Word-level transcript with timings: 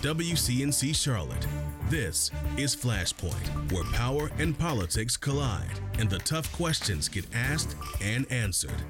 WCNC 0.00 0.94
Charlotte. 0.94 1.44
This 1.88 2.30
is 2.56 2.76
Flashpoint, 2.76 3.72
where 3.72 3.82
power 3.92 4.30
and 4.38 4.56
politics 4.56 5.16
collide 5.16 5.80
and 5.98 6.08
the 6.08 6.20
tough 6.20 6.52
questions 6.52 7.08
get 7.08 7.24
asked 7.34 7.74
and 8.00 8.24
answered. 8.30 8.80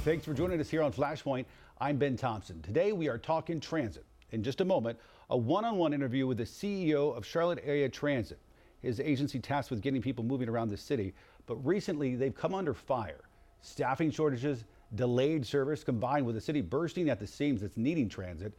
Thanks 0.00 0.24
for 0.24 0.34
joining 0.34 0.58
us 0.58 0.68
here 0.68 0.82
on 0.82 0.92
Flashpoint. 0.92 1.44
I'm 1.80 1.98
Ben 1.98 2.16
Thompson. 2.16 2.60
Today 2.62 2.90
we 2.90 3.08
are 3.08 3.16
talking 3.16 3.60
transit. 3.60 4.04
In 4.32 4.42
just 4.42 4.60
a 4.60 4.64
moment, 4.64 4.98
a 5.30 5.36
one 5.36 5.64
on 5.64 5.76
one 5.76 5.92
interview 5.92 6.26
with 6.26 6.38
the 6.38 6.44
CEO 6.44 7.16
of 7.16 7.24
Charlotte 7.24 7.60
Area 7.64 7.88
Transit. 7.88 8.40
His 8.80 8.98
agency 8.98 9.38
tasked 9.38 9.70
with 9.70 9.82
getting 9.82 10.02
people 10.02 10.24
moving 10.24 10.48
around 10.48 10.70
the 10.70 10.76
city, 10.76 11.14
but 11.46 11.64
recently 11.64 12.16
they've 12.16 12.34
come 12.34 12.56
under 12.56 12.74
fire. 12.74 13.20
Staffing 13.60 14.10
shortages, 14.10 14.64
delayed 14.96 15.46
service 15.46 15.84
combined 15.84 16.26
with 16.26 16.34
the 16.34 16.40
city 16.40 16.60
bursting 16.60 17.08
at 17.08 17.20
the 17.20 17.26
seams 17.26 17.60
that's 17.60 17.76
needing 17.76 18.08
transit 18.08 18.52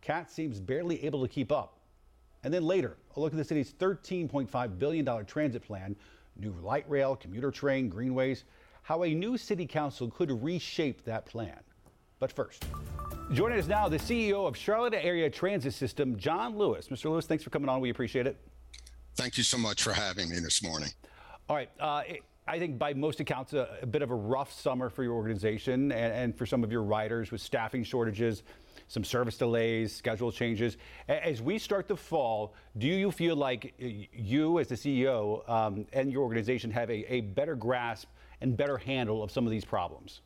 CAT 0.00 0.30
seems 0.30 0.60
barely 0.60 1.04
able 1.04 1.22
to 1.22 1.28
keep 1.28 1.52
up. 1.52 1.78
And 2.44 2.54
then 2.54 2.62
later, 2.62 2.96
a 3.16 3.20
look 3.20 3.32
at 3.32 3.36
the 3.36 3.44
city's 3.44 3.72
$13.5 3.72 4.78
billion 4.78 5.26
transit 5.26 5.62
plan, 5.62 5.96
new 6.36 6.54
light 6.62 6.88
rail, 6.88 7.16
commuter 7.16 7.50
train, 7.50 7.88
greenways, 7.88 8.44
how 8.82 9.02
a 9.02 9.12
new 9.12 9.36
city 9.36 9.66
council 9.66 10.10
could 10.10 10.30
reshape 10.42 11.04
that 11.04 11.26
plan. 11.26 11.58
But 12.20 12.32
first, 12.32 12.64
joining 13.32 13.58
us 13.58 13.66
now, 13.66 13.88
the 13.88 13.98
CEO 13.98 14.46
of 14.46 14.56
Charlotte 14.56 14.94
Area 14.94 15.28
Transit 15.30 15.74
System, 15.74 16.16
John 16.16 16.56
Lewis. 16.56 16.88
Mr. 16.88 17.10
Lewis, 17.10 17.26
thanks 17.26 17.44
for 17.44 17.50
coming 17.50 17.68
on. 17.68 17.80
We 17.80 17.90
appreciate 17.90 18.26
it. 18.26 18.36
Thank 19.14 19.36
you 19.36 19.44
so 19.44 19.58
much 19.58 19.82
for 19.82 19.92
having 19.92 20.28
me 20.28 20.38
this 20.38 20.62
morning. 20.62 20.90
All 21.48 21.56
right. 21.56 21.70
Uh, 21.78 22.02
it, 22.06 22.22
I 22.46 22.58
think 22.58 22.78
by 22.78 22.94
most 22.94 23.20
accounts, 23.20 23.52
a, 23.52 23.78
a, 23.82 23.86
bit 23.86 24.00
of 24.00 24.10
a 24.10 24.14
rough 24.14 24.52
summer 24.52 24.88
for 24.88 25.02
your 25.02 25.12
organization 25.12 25.92
and, 25.92 26.12
and 26.12 26.38
for 26.38 26.46
some 26.46 26.64
of 26.64 26.72
your 26.72 26.82
riders 26.82 27.30
with 27.30 27.42
staffing 27.42 27.84
shortages 27.84 28.42
some 28.88 29.04
service 29.04 29.36
delays, 29.36 29.94
schedule 29.94 30.32
changes. 30.32 30.76
As 31.08 31.40
we 31.40 31.58
start 31.58 31.86
the 31.88 31.96
fall, 31.96 32.54
do 32.78 32.86
you 32.86 33.10
feel 33.12 33.36
like 33.36 33.74
you, 33.78 34.58
as 34.58 34.68
the 34.68 34.74
CEO 34.74 35.48
um, 35.48 35.86
and 35.92 36.10
your 36.10 36.22
organization, 36.22 36.70
have 36.70 36.90
a, 36.90 37.12
a 37.12 37.20
better 37.20 37.54
grasp 37.54 38.08
and 38.40 38.56
better 38.56 38.78
handle 38.78 39.22
of 39.22 39.30
some 39.30 39.46
of 39.46 39.50
these 39.50 39.64
problems? 39.64 40.22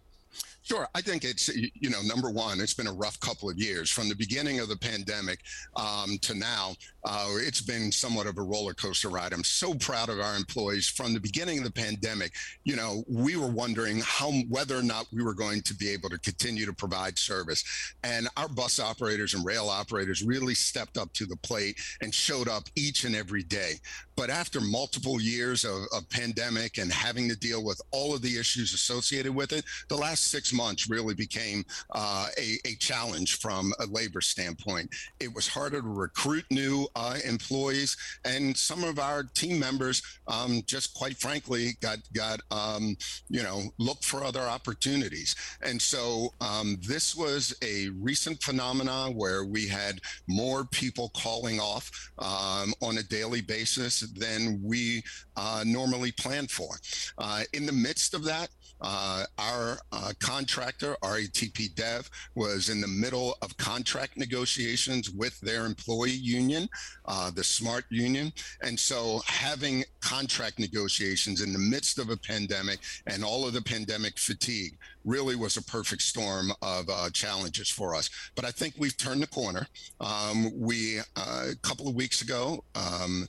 Sure. 0.65 0.87
I 0.95 1.01
think 1.01 1.25
it's, 1.25 1.49
you 1.49 1.91
know, 1.91 2.01
number 2.03 2.31
one, 2.31 2.61
it's 2.61 2.73
been 2.73 2.87
a 2.87 2.93
rough 2.93 3.19
couple 3.19 3.51
of 3.51 3.59
years 3.59 3.91
from 3.91 4.09
the 4.09 4.15
beginning 4.15 4.61
of 4.61 4.69
the 4.69 4.77
pandemic 4.77 5.41
um, 5.75 6.19
to 6.23 6.35
now. 6.35 6.75
Uh, 7.05 7.31
it's 7.39 7.61
been 7.61 7.91
somewhat 7.91 8.29
of 8.29 8.39
a 8.39 8.43
roller 8.43 8.73
coaster 8.73 9.09
ride. 9.09 9.33
I'm 9.33 9.43
so 9.43 9.75
proud 9.75 10.09
of 10.09 10.21
our 10.21 10.37
employees 10.37 10.87
from 10.87 11.15
the 11.15 11.21
beginning 11.21 11.59
of 11.59 11.65
the 11.65 11.73
pandemic. 11.73 12.33
You 12.63 12.77
know, 12.77 13.03
we 13.09 13.37
were 13.37 13.49
wondering 13.49 14.03
how, 14.05 14.31
whether 14.49 14.79
or 14.79 14.85
not 14.85 15.07
we 15.13 15.25
were 15.25 15.35
going 15.35 15.63
to 15.63 15.75
be 15.75 15.89
able 15.91 16.11
to 16.11 16.19
continue 16.19 16.65
to 16.65 16.73
provide 16.73 17.19
service. 17.19 17.65
And 18.05 18.29
our 18.37 18.49
bus 18.49 18.79
operators 18.79 19.35
and 19.35 19.45
rail 19.45 19.69
operators 19.69 20.23
really 20.23 20.55
stepped 20.55 20.97
up 20.97 21.13
to 21.15 21.27
the 21.27 21.37
plate 21.37 21.77
and 22.03 22.15
showed 22.15 22.49
up 22.49 22.69
each 22.77 23.03
and 23.05 23.17
every 23.17 23.43
day. 23.43 23.75
But 24.15 24.31
after 24.31 24.61
multiple 24.61 25.21
years 25.21 25.65
of, 25.65 25.83
of 25.93 26.09
pandemic 26.09 26.79
and 26.79 26.93
having 26.93 27.29
to 27.31 27.37
deal 27.37 27.65
with 27.65 27.81
all 27.91 28.15
of 28.15 28.23
the 28.23 28.39
issues 28.39 28.75
associated 28.75 29.35
with 29.35 29.53
it, 29.53 29.65
the 29.89 29.97
last 29.97 30.22
six 30.23 30.53
months 30.53 30.89
really 30.89 31.15
became 31.15 31.65
uh, 31.91 32.27
a, 32.39 32.59
a, 32.67 32.75
challenge 32.77 33.39
from 33.39 33.73
a 33.81 33.87
labor 33.87 34.21
standpoint. 34.21 34.91
It 35.21 35.33
was 35.33 35.47
harder 35.47 35.81
to 35.81 35.89
recruit 35.89 36.45
new 36.51 36.89
uh, 36.97 37.19
employees, 37.25 37.97
and 38.25 38.57
some 38.57 38.85
of 38.85 38.99
our 38.99 39.23
team 39.23 39.59
members 39.59 40.03
um, 40.27 40.63
just 40.67 40.95
quite 40.95 41.17
frankly 41.17 41.77
got 41.81 41.99
got 42.13 42.41
um, 42.51 42.97
you 43.29 43.43
know 43.43 43.63
looked 43.79 44.05
for 44.05 44.25
other 44.25 44.43
opportunities. 44.43 45.35
And 45.63 45.81
so 45.81 46.33
um, 46.41 46.79
this 46.87 47.15
was 47.15 47.55
a 47.63 47.89
recent 48.01 48.43
phenomenon 48.43 49.15
where 49.15 49.45
we 49.45 49.67
had 49.67 50.01
more 50.27 50.65
people 50.65 51.11
calling 51.17 51.61
off 51.61 51.91
um, 52.19 52.73
on 52.81 52.99
a 52.99 53.03
daily 53.03 53.41
basis 53.41 54.01
than 54.01 54.61
we 54.63 55.03
uh, 55.37 55.65
normally 55.67 56.13
plan 56.13 56.47
for. 56.47 56.77
Uh, 57.19 57.43
in 57.53 57.67
the 57.67 57.73
midst 57.73 58.15
of 58.15 58.25
that, 58.25 58.49
uh, 58.81 59.25
our 59.39 59.79
uh, 59.93 60.12
contractor, 60.15 60.97
RATP 61.03 61.75
Dev, 61.75 62.09
was 62.35 62.69
in 62.69 62.81
the 62.81 62.89
middle 62.89 63.37
of 63.43 63.57
contract 63.57 64.17
negotiations 64.17 65.11
with 65.11 65.39
their 65.41 65.67
employee 65.67 66.11
union, 66.11 66.69
uh, 67.07 67.31
the 67.31 67.45
SMART 67.45 67.85
union. 67.91 68.33
And 68.63 68.79
so 68.79 69.21
having 69.27 69.85
contract 70.01 70.59
negotiations 70.59 71.41
in 71.41 71.53
the 71.53 71.59
midst 71.59 71.99
of 71.99 72.11
a 72.11 72.17
pandemic 72.17 72.81
and 73.07 73.25
all 73.25 73.47
of 73.47 73.53
the 73.53 73.63
pandemic 73.63 74.19
fatigue 74.19 74.77
really 75.05 75.37
was 75.37 75.57
a 75.57 75.63
perfect 75.63 76.03
storm 76.03 76.53
of 76.63 76.89
uh, 76.89 77.11
challenges 77.11 77.69
for 77.69 77.95
us. 77.95 78.11
But 78.35 78.45
I 78.45 78.51
think 78.51 78.75
we've 78.79 78.97
turned 78.97 79.23
the 79.23 79.27
corner. 79.27 79.67
Um, 80.01 80.51
we, 80.55 81.01
uh, 81.17 81.49
a 81.53 81.57
couple 81.63 81.89
of 81.89 81.95
weeks 81.95 82.23
ago, 82.23 82.65
um, 82.75 83.27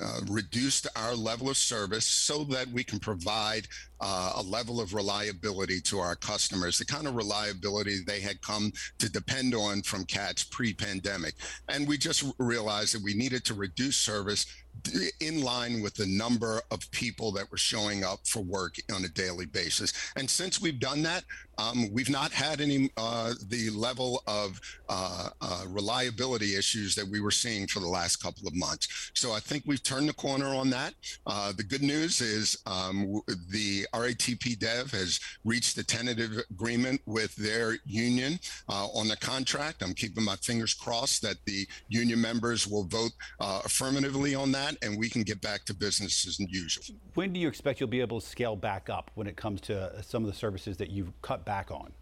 uh, 0.00 0.20
reduced 0.28 0.86
our 0.96 1.14
level 1.14 1.48
of 1.48 1.56
service 1.56 2.04
so 2.04 2.44
that 2.44 2.68
we 2.68 2.84
can 2.84 2.98
provide 2.98 3.66
uh, 4.00 4.32
a 4.36 4.42
level 4.42 4.80
of 4.80 4.94
reliability 4.94 5.80
to 5.80 5.98
our 5.98 6.14
customers, 6.14 6.78
the 6.78 6.84
kind 6.84 7.06
of 7.06 7.14
reliability 7.14 8.00
they 8.06 8.20
had 8.20 8.40
come 8.42 8.70
to 8.98 9.10
depend 9.10 9.54
on 9.54 9.82
from 9.82 10.04
CATS 10.04 10.44
pre 10.44 10.74
pandemic. 10.74 11.34
And 11.68 11.88
we 11.88 11.96
just 11.96 12.24
realized 12.38 12.94
that 12.94 13.02
we 13.02 13.14
needed 13.14 13.44
to 13.46 13.54
reduce 13.54 13.96
service 13.96 14.46
in 15.20 15.42
line 15.42 15.82
with 15.82 15.94
the 15.94 16.06
number 16.06 16.60
of 16.70 16.90
people 16.90 17.32
that 17.32 17.50
were 17.50 17.56
showing 17.56 18.04
up 18.04 18.20
for 18.26 18.40
work 18.40 18.76
on 18.94 19.04
a 19.04 19.08
daily 19.08 19.46
basis. 19.46 19.92
And 20.16 20.28
since 20.28 20.60
we've 20.60 20.80
done 20.80 21.02
that, 21.02 21.24
um, 21.58 21.90
we've 21.92 22.10
not 22.10 22.32
had 22.32 22.60
any 22.60 22.90
uh, 22.96 23.32
the 23.48 23.70
level 23.70 24.22
of 24.26 24.60
uh, 24.88 25.30
uh, 25.40 25.64
reliability 25.68 26.54
issues 26.54 26.94
that 26.94 27.06
we 27.06 27.20
were 27.20 27.30
seeing 27.30 27.66
for 27.66 27.80
the 27.80 27.88
last 27.88 28.16
couple 28.16 28.46
of 28.46 28.54
months. 28.54 29.10
So 29.14 29.32
I 29.32 29.40
think 29.40 29.62
we've 29.66 29.82
turned 29.82 30.08
the 30.08 30.14
corner 30.14 30.54
on 30.54 30.70
that. 30.70 30.94
Uh, 31.26 31.52
the 31.56 31.62
good 31.62 31.82
news 31.82 32.20
is 32.20 32.58
um, 32.66 33.22
the 33.50 33.86
RATP 33.94 34.58
Dev 34.58 34.90
has 34.90 35.18
reached 35.44 35.78
a 35.78 35.84
tentative 35.84 36.42
agreement 36.50 37.00
with 37.06 37.34
their 37.36 37.78
union 37.86 38.38
uh, 38.68 38.86
on 38.88 39.08
the 39.08 39.16
contract. 39.16 39.82
I'm 39.82 39.94
keeping 39.94 40.24
my 40.24 40.36
fingers 40.36 40.74
crossed 40.74 41.22
that 41.22 41.36
the 41.46 41.66
union 41.88 42.20
members 42.20 42.66
will 42.66 42.84
vote 42.84 43.12
uh, 43.40 43.62
affirmatively 43.64 44.34
on 44.34 44.52
that 44.52 44.65
that, 44.66 44.76
and 44.82 44.98
we 44.98 45.08
can 45.08 45.22
get 45.22 45.40
back 45.40 45.64
to 45.66 45.74
business 45.74 46.26
as 46.26 46.38
usual. 46.40 46.84
When 47.14 47.32
do 47.32 47.40
you 47.40 47.48
expect 47.48 47.80
you'll 47.80 47.88
be 47.88 48.00
able 48.00 48.20
to 48.20 48.26
scale 48.26 48.56
back 48.56 48.88
up 48.90 49.10
when 49.14 49.26
it 49.26 49.36
comes 49.36 49.60
to 49.62 50.02
some 50.02 50.24
of 50.24 50.30
the 50.30 50.36
services 50.36 50.76
that 50.78 50.90
you've 50.90 51.12
cut 51.22 51.44
back 51.44 51.70
on? 51.70 51.92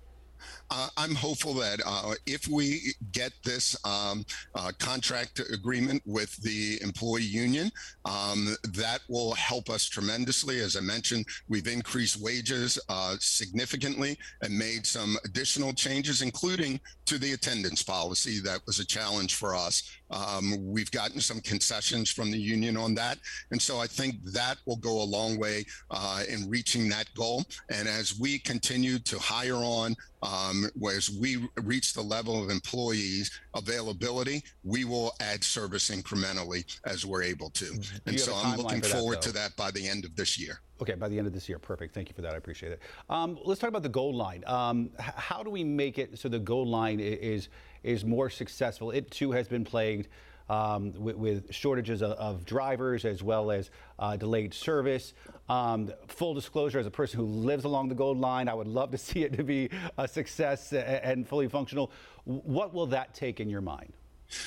Uh, 0.71 0.89
I'm 0.97 1.15
hopeful 1.15 1.55
that 1.55 1.81
uh, 1.87 2.15
if 2.27 2.49
we 2.49 2.81
get 3.13 3.33
this 3.45 3.77
um, 3.85 4.25
uh, 4.55 4.73
contract 4.79 5.41
agreement 5.53 6.03
with 6.05 6.37
the 6.43 6.79
employee 6.83 7.23
union, 7.23 7.71
um, 8.05 8.55
that 8.75 9.01
will 9.09 9.35
help 9.35 9.71
us 9.71 9.87
tremendously. 9.87 10.61
As 10.61 10.77
I 10.77 10.81
mentioned, 10.81 11.27
we've 11.49 11.67
increased 11.67 12.21
wages 12.21 12.79
uh, 12.89 13.17
significantly 13.21 14.19
and 14.43 14.59
made 14.59 14.87
some 14.87 15.17
additional 15.25 15.73
changes, 15.73 16.23
including 16.23 16.81
to 17.07 17.19
the 17.19 17.33
attendance 17.33 17.83
policy. 17.83 18.41
That 18.41 18.61
was 18.67 18.81
a 18.81 18.87
challenge 18.87 19.35
for 19.35 19.55
us. 19.55 19.83
Um, 20.15 20.65
we've 20.65 20.91
gotten 20.91 21.21
some 21.21 21.41
concessions 21.41 22.11
from 22.11 22.31
the 22.31 22.39
union 22.39 22.77
on 22.77 22.95
that. 22.95 23.19
And 23.51 23.61
so 23.61 23.79
I 23.79 23.87
think 23.87 24.25
that 24.27 24.59
will 24.65 24.77
go 24.77 25.03
a 25.03 25.05
long 25.05 25.39
way 25.39 25.67
uh, 25.91 26.23
in 26.29 26.49
reaching 26.49 26.89
that 26.91 27.13
goal. 27.15 27.45
And 27.69 27.89
as 27.89 28.19
we 28.19 28.39
continue 28.39 28.99
to 29.01 29.19
hire 29.19 29.57
on, 29.57 29.97
um, 30.23 30.71
as 30.91 31.11
we 31.11 31.49
reach 31.57 31.93
the 31.93 32.01
level 32.01 32.43
of 32.43 32.49
employees 32.49 33.31
availability, 33.55 34.43
we 34.63 34.85
will 34.85 35.15
add 35.21 35.45
service 35.45 35.91
incrementally 35.91 36.65
as 36.87 37.05
we're 37.05 37.23
able 37.23 37.51
to. 37.51 37.67
Mm-hmm. 37.67 38.09
And 38.09 38.21
so 38.21 38.35
I'm 38.35 38.57
looking 38.57 38.83
forward 38.83 39.17
that, 39.17 39.23
to 39.23 39.33
that 39.33 39.57
by 39.57 39.71
the 39.71 39.87
end 39.87 40.05
of 40.05 40.17
this 40.17 40.39
year. 40.39 40.61
Okay, 40.81 40.95
by 40.95 41.09
the 41.09 41.19
end 41.19 41.27
of 41.27 41.33
this 41.33 41.49
year. 41.49 41.59
Perfect. 41.59 41.95
Thank 41.95 42.09
you 42.09 42.15
for 42.15 42.23
that. 42.23 42.35
I 42.35 42.37
appreciate 42.37 42.73
it. 42.73 42.81
Um, 43.11 43.39
let's 43.45 43.61
talk 43.61 43.69
about 43.69 43.83
the 43.83 43.89
gold 43.89 44.15
line. 44.15 44.45
Um, 44.47 44.91
how 44.99 45.43
do 45.43 45.51
we 45.51 45.63
make 45.63 45.99
it 45.99 46.19
so 46.19 46.29
the 46.29 46.39
gold 46.39 46.69
line 46.69 47.01
is 47.01 47.49
is 47.85 48.05
more 48.05 48.31
successful? 48.31 48.91
It 48.91 49.11
too 49.11 49.33
has 49.33 49.49
been 49.49 49.65
plagued 49.65 50.09
um, 50.49 50.93
with, 50.93 51.17
with, 51.17 51.55
shortages 51.55 52.03
of, 52.03 52.13
of, 52.13 52.45
drivers 52.45 53.05
as 53.05 53.23
well 53.23 53.51
as 53.51 53.71
uh, 53.99 54.17
delayed 54.17 54.53
service. 54.53 55.15
Um, 55.49 55.91
full 56.09 56.35
disclosure, 56.35 56.79
as 56.79 56.87
a 56.87 56.91
person 56.91 57.19
who 57.19 57.27
lives 57.27 57.65
along 57.65 57.89
the 57.89 57.95
gold 57.95 58.19
line, 58.19 58.49
I 58.49 58.55
would 58.55 58.69
love 58.69 58.91
to 58.91 58.99
see 59.09 59.25
it 59.25 59.35
to 59.35 59.45
be 59.45 59.71
a 59.97 60.07
success 60.07 60.73
and 60.73 61.27
fully 61.27 61.49
functional. 61.49 61.93
What 62.25 62.75
will 62.75 62.87
that 62.87 63.15
take 63.15 63.41
in 63.41 63.49
your 63.49 63.61
mind? 63.61 63.93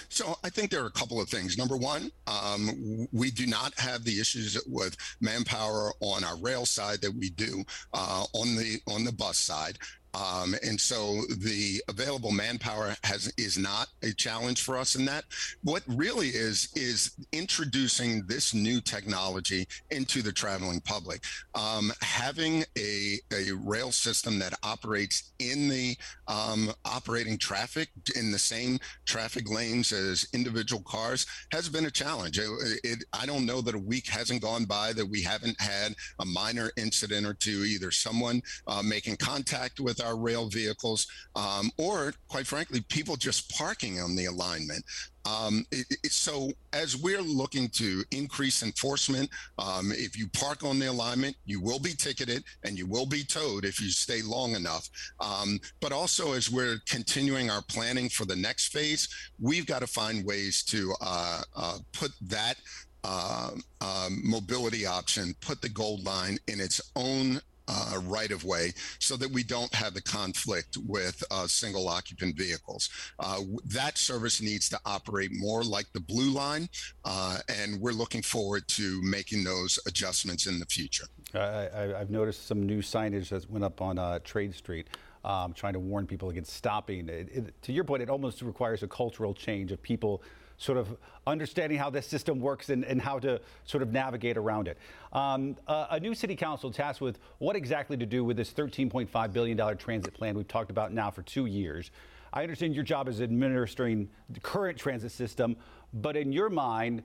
So 0.09 0.37
I 0.43 0.49
think 0.49 0.71
there 0.71 0.83
are 0.83 0.87
a 0.87 0.91
couple 0.91 1.21
of 1.21 1.29
things. 1.29 1.57
Number 1.57 1.77
one, 1.77 2.11
um, 2.25 3.07
we 3.11 3.31
do 3.31 3.45
not 3.45 3.77
have 3.79 4.03
the 4.03 4.19
issues 4.19 4.61
with 4.67 4.97
manpower 5.21 5.93
on 6.01 6.23
our 6.23 6.37
rail 6.37 6.65
side 6.65 7.01
that 7.01 7.13
we 7.13 7.29
do 7.29 7.63
uh, 7.93 8.25
on 8.33 8.55
the 8.55 8.79
on 8.87 9.03
the 9.03 9.11
bus 9.11 9.37
side. 9.37 9.77
Um, 10.13 10.55
and 10.63 10.79
so 10.79 11.21
the 11.37 11.81
available 11.87 12.31
manpower 12.31 12.95
has 13.03 13.31
is 13.37 13.57
not 13.57 13.87
a 14.03 14.11
challenge 14.13 14.61
for 14.61 14.77
us 14.77 14.95
in 14.95 15.05
that. 15.05 15.25
What 15.63 15.83
really 15.87 16.29
is 16.29 16.69
is 16.75 17.11
introducing 17.31 18.25
this 18.25 18.53
new 18.53 18.81
technology 18.81 19.67
into 19.91 20.21
the 20.21 20.31
traveling 20.31 20.81
public. 20.81 21.23
Um, 21.55 21.91
having 22.01 22.63
a, 22.77 23.19
a 23.33 23.51
rail 23.63 23.91
system 23.91 24.39
that 24.39 24.53
operates 24.63 25.31
in 25.39 25.67
the 25.67 25.97
um, 26.27 26.71
operating 26.85 27.37
traffic 27.37 27.89
in 28.15 28.31
the 28.31 28.39
same 28.39 28.79
traffic 29.05 29.49
lanes 29.49 29.91
as 29.91 30.27
individual 30.33 30.81
cars 30.83 31.25
has 31.51 31.69
been 31.69 31.85
a 31.85 31.91
challenge. 31.91 32.39
It, 32.39 32.49
it, 32.83 33.03
I 33.13 33.25
don't 33.25 33.45
know 33.45 33.61
that 33.61 33.75
a 33.75 33.79
week 33.79 34.07
hasn't 34.07 34.41
gone 34.41 34.65
by 34.65 34.93
that 34.93 35.05
we 35.05 35.21
haven't 35.21 35.59
had 35.59 35.95
a 36.19 36.25
minor 36.25 36.71
incident 36.77 37.25
or 37.25 37.33
two, 37.33 37.63
either 37.65 37.91
someone 37.91 38.41
uh, 38.67 38.81
making 38.81 39.17
contact 39.17 39.79
with 39.79 39.96
our 40.01 40.17
rail 40.17 40.47
vehicles, 40.49 41.07
um, 41.35 41.71
or 41.77 42.13
quite 42.27 42.47
frankly, 42.47 42.81
people 42.89 43.15
just 43.15 43.49
parking 43.55 43.99
on 43.99 44.15
the 44.15 44.25
alignment. 44.25 44.83
Um, 45.25 45.65
it, 45.71 45.85
it, 46.03 46.11
so 46.11 46.51
as 46.71 46.95
we're 46.95 47.21
looking 47.21 47.67
to 47.69 48.03
increase 48.11 48.63
enforcement, 48.63 49.29
um, 49.59 49.91
if 49.91 50.17
you 50.17 50.27
park 50.29 50.63
on 50.63 50.79
the 50.79 50.89
alignment, 50.89 51.35
you 51.45 51.59
will 51.59 51.79
be 51.79 51.93
ticketed 51.93 52.43
and 52.63 52.77
you 52.77 52.87
will 52.87 53.05
be 53.05 53.23
towed 53.23 53.65
if 53.65 53.81
you 53.81 53.89
stay 53.89 54.21
long 54.21 54.55
enough. 54.55 54.87
Um, 55.19 55.59
but 55.81 55.91
also 55.91 56.33
as 56.33 56.49
we're 56.49 56.77
continuing 56.87 57.49
our 57.49 57.61
planning 57.61 58.07
for 58.07 58.25
the 58.25 58.35
next 58.35 58.71
phase, 58.71 59.09
we've 59.39 59.65
got 59.65 59.79
to 59.79 59.87
find 59.87 60.25
ways 60.25 60.63
to 60.65 60.93
uh, 61.01 61.41
uh, 61.55 61.77
put 61.91 62.11
that 62.21 62.55
uh, 63.03 63.51
um, 63.81 64.21
mobility 64.23 64.85
option, 64.85 65.35
put 65.41 65.61
the 65.61 65.69
gold 65.69 66.05
line 66.05 66.37
in 66.47 66.59
its 66.59 66.81
own 66.95 67.41
uh, 67.67 67.99
right 68.03 68.31
of 68.31 68.43
way 68.43 68.73
so 68.99 69.15
that 69.17 69.29
we 69.29 69.43
don't 69.43 69.73
have 69.73 69.93
the 69.93 70.01
conflict 70.01 70.77
with 70.85 71.23
uh, 71.31 71.47
single 71.47 71.87
occupant 71.87 72.35
vehicles. 72.35 72.89
Uh, 73.19 73.41
that 73.65 73.97
service 73.97 74.41
needs 74.41 74.69
to 74.69 74.79
operate 74.85 75.31
more 75.33 75.63
like 75.63 75.91
the 75.93 75.99
blue 75.99 76.31
line, 76.31 76.69
uh, 77.05 77.37
and 77.49 77.79
we're 77.79 77.91
looking 77.91 78.21
forward 78.21 78.67
to 78.67 79.01
making 79.01 79.43
those 79.43 79.79
adjustments 79.87 80.47
in 80.47 80.59
the 80.59 80.65
future. 80.65 81.05
I, 81.33 81.93
have 81.97 82.09
noticed 82.09 82.47
some 82.47 82.65
new 82.65 82.81
signage 82.81 83.29
that 83.29 83.49
went 83.49 83.63
up 83.63 83.81
on 83.81 83.99
uh, 83.99 84.19
Trade 84.19 84.55
Street. 84.55 84.87
Um, 85.25 85.51
trying 85.51 85.73
to 85.73 85.79
warn 85.79 86.07
people 86.07 86.29
against 86.29 86.53
stopping. 86.53 87.09
It, 87.09 87.27
it, 87.33 87.61
to 87.63 87.73
your 87.73 87.83
point, 87.83 88.01
it 88.01 88.09
almost 88.09 88.41
requires 88.41 88.81
a 88.81 88.87
cultural 88.87 89.33
change 89.33 89.73
of 89.73 89.81
people 89.81 90.21
sort 90.57 90.77
of 90.77 90.97
understanding 91.25 91.77
how 91.77 91.89
this 91.89 92.07
system 92.07 92.39
works 92.39 92.69
and, 92.69 92.83
and 92.83 93.01
how 93.01 93.19
to 93.19 93.39
sort 93.65 93.83
of 93.83 93.91
navigate 93.91 94.37
around 94.37 94.67
it. 94.67 94.77
Um, 95.13 95.55
uh, 95.67 95.87
a 95.91 95.99
new 95.99 96.15
city 96.15 96.35
council 96.35 96.71
tasked 96.71 97.01
with 97.01 97.19
what 97.37 97.55
exactly 97.55 97.95
to 97.97 98.05
do 98.05 98.23
with 98.23 98.37
this 98.37 98.51
$13.5 98.51 99.33
billion 99.33 99.77
transit 99.77 100.13
plan 100.13 100.35
we've 100.35 100.47
talked 100.47 100.71
about 100.71 100.91
now 100.91 101.11
for 101.11 101.21
two 101.21 101.45
years. 101.45 101.91
I 102.33 102.41
understand 102.43 102.75
your 102.75 102.83
job 102.83 103.07
is 103.07 103.21
administering 103.21 104.09
the 104.29 104.39
current 104.39 104.77
transit 104.77 105.11
system, 105.11 105.55
but 105.93 106.17
in 106.17 106.31
your 106.31 106.49
mind, 106.49 107.03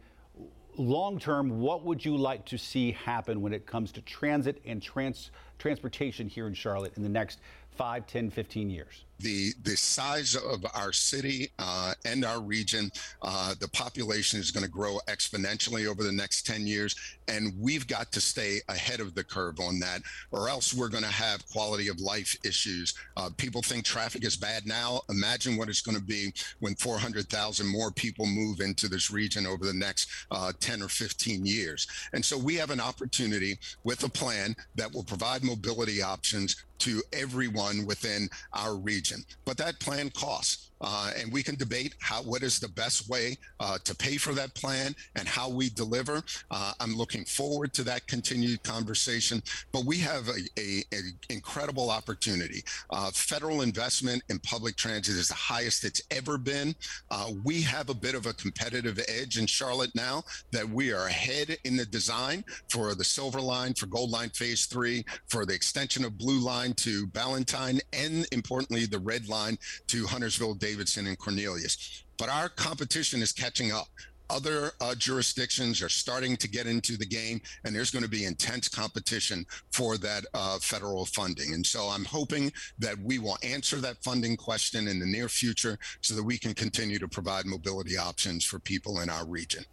long 0.77 1.19
term, 1.19 1.61
what 1.61 1.85
would 1.85 2.05
you 2.05 2.17
like 2.17 2.45
to 2.47 2.59
see 2.59 2.93
happen 2.93 3.41
when 3.41 3.53
it 3.53 3.67
comes 3.67 3.93
to 3.93 4.03
transit 4.03 4.61
and 4.65 4.83
trans- 4.83 5.31
transportation 5.59 6.27
here 6.27 6.47
in 6.47 6.55
Charlotte 6.55 6.95
in 6.97 7.03
the 7.03 7.09
next 7.09 7.41
5, 7.77 8.07
10, 8.07 8.31
15 8.31 8.71
years? 8.71 9.05
The 9.23 9.53
the 9.63 9.77
size 9.77 10.37
of 10.37 10.65
our 10.75 10.93
city 10.93 11.51
uh, 11.59 11.95
and 12.05 12.25
our 12.25 12.41
region, 12.41 12.91
uh, 13.23 13.55
the 13.61 13.69
population 13.69 14.41
is 14.41 14.51
going 14.51 14.65
to 14.65 14.71
grow 14.71 14.99
exponentially 15.09 15.87
over 15.87 16.03
the 16.03 16.13
next 16.13 16.47
10 16.47 16.67
years, 16.67 16.97
and 17.29 17.53
we've 17.59 17.87
got 17.87 18.13
to 18.13 18.21
stay 18.21 18.59
ahead 18.69 19.01
of 19.01 19.15
the 19.15 19.25
curve 19.25 19.61
on 19.61 19.79
that, 19.81 20.03
or 20.31 20.49
else 20.49 20.75
we're 20.75 20.89
going 20.89 21.05
to 21.05 21.11
have 21.11 21.47
quality 21.51 21.89
of 21.89 22.01
life 22.01 22.37
issues. 22.45 22.95
Uh, 23.17 23.31
people 23.37 23.63
think 23.63 23.85
traffic 23.85 24.25
is 24.25 24.37
bad 24.37 24.67
now. 24.67 25.01
Imagine 25.09 25.57
what 25.57 25.69
it's 25.69 25.83
going 25.83 25.97
to 25.97 26.05
be 26.05 26.33
when 26.61 26.75
400,000 26.75 27.67
more 27.67 27.91
people 27.91 28.27
move 28.27 28.61
into 28.61 28.89
this 28.89 29.11
region 29.11 29.47
over 29.47 29.65
the 29.65 29.73
next 29.73 30.09
uh, 30.31 30.53
10 30.61 30.83
or 30.83 30.89
15 30.89 31.47
years. 31.47 31.87
And 32.13 32.25
so 32.25 32.37
we 32.37 32.57
have 32.57 32.71
an 32.71 32.81
opportunity 32.81 33.59
with 33.85 34.03
a 34.05 34.09
plan 34.09 34.57
that 34.75 34.93
will 34.93 35.05
provide 35.05 35.45
mobility 35.45 36.03
options 36.03 36.65
to 36.83 37.01
everyone 37.13 37.87
within 37.87 38.29
our 38.53 38.75
region. 38.75 39.12
But 39.45 39.57
that 39.59 39.81
plan 39.81 40.11
costs. 40.11 40.71
Uh, 40.83 41.11
and 41.17 41.33
we 41.33 41.43
can 41.43 41.55
debate 41.55 41.95
how 42.01 42.23
what 42.23 42.43
is 42.43 42.59
the 42.59 42.69
best 42.69 43.09
way 43.09 43.37
uh, 43.61 43.79
to 43.85 43.95
pay 43.95 44.17
for 44.17 44.33
that 44.35 44.53
plan 44.55 44.95
and 45.17 45.27
how 45.29 45.49
we 45.49 45.71
deliver. 45.71 46.23
Uh, 46.51 46.73
I'm 46.81 46.95
looking 46.95 47.25
forward 47.25 47.73
to 47.75 47.83
that 47.85 48.07
continued 48.07 48.63
conversation. 48.63 49.43
But 49.73 49.85
we 49.85 49.99
have 49.99 50.29
a, 50.29 50.61
a, 50.61 50.85
a 50.93 50.99
incredible 51.31 51.91
opportunity. 51.91 52.65
Uh, 52.91 53.11
federal 53.13 53.63
investment 53.63 54.23
in 54.29 54.39
public 54.41 54.77
transit 54.77 55.17
is 55.17 55.29
the 55.29 55.35
highest 55.35 55.85
it's 55.85 56.03
ever 56.11 56.37
been. 56.39 56.75
Uh, 57.11 57.31
we 57.45 57.63
have 57.63 57.89
a 57.89 57.95
bit 57.95 58.15
of 58.15 58.27
a 58.27 58.33
competitive 58.33 58.99
edge 59.09 59.39
in 59.39 59.47
Charlotte 59.47 59.95
now 59.95 60.23
that 60.51 60.69
we 60.69 60.93
are 60.93 61.07
ahead 61.07 61.57
in 61.65 61.77
the 61.77 61.87
design 61.87 62.45
for 62.69 62.95
the 62.95 63.05
Silver 63.05 63.41
Line, 63.41 63.75
for 63.75 63.87
Gold 63.87 64.11
Line 64.11 64.31
Phase 64.31 64.67
Three, 64.67 65.05
for 65.29 65.47
the 65.47 65.55
extension 65.55 66.05
of 66.05 66.19
Blue 66.19 66.41
Line 66.41 66.73
to 66.75 67.07
Ballantyne, 67.09 67.81
and 67.93 68.27
importantly 68.33 68.87
the 68.87 68.99
Red 68.99 69.29
Line 69.29 69.59
to 69.89 70.07
Huntersville. 70.07 70.55
Davidson 70.73 71.07
and 71.07 71.19
Cornelius. 71.19 72.05
But 72.19 72.31
our 72.31 72.49
competition 72.49 73.21
is 73.21 73.33
catching 73.33 73.73
up. 73.73 73.89
Other 74.31 74.71
uh, 74.81 74.95
jurisdictions 74.95 75.83
are 75.83 75.91
starting 75.91 76.39
to 76.39 76.49
get 76.49 76.67
into 76.67 76.97
the 76.97 77.05
game, 77.05 77.43
and 77.65 77.75
there's 77.75 77.91
going 77.91 78.05
to 78.05 78.09
be 78.09 78.25
intense 78.25 78.69
competition 78.69 79.45
for 79.71 79.99
that 79.99 80.25
uh, 80.33 80.59
federal 80.61 81.05
funding. 81.05 81.53
And 81.53 81.67
so 81.67 81.89
I'm 81.89 82.07
hoping 82.07 82.51
that 82.79 82.97
we 82.99 83.19
will 83.19 83.37
answer 83.43 83.77
that 83.79 84.03
funding 84.03 84.39
question 84.39 84.89
in 84.89 84.99
the 84.99 85.05
near 85.05 85.29
future 85.29 85.79
so 86.01 86.15
that 86.15 86.23
we 86.23 86.39
can 86.39 86.55
continue 86.55 86.99
to 86.99 87.09
provide 87.09 87.45
mobility 87.45 87.99
options 87.99 88.43
for 88.43 88.59
people 88.59 89.01
in 89.01 89.11
our 89.11 89.27
region. 89.27 89.65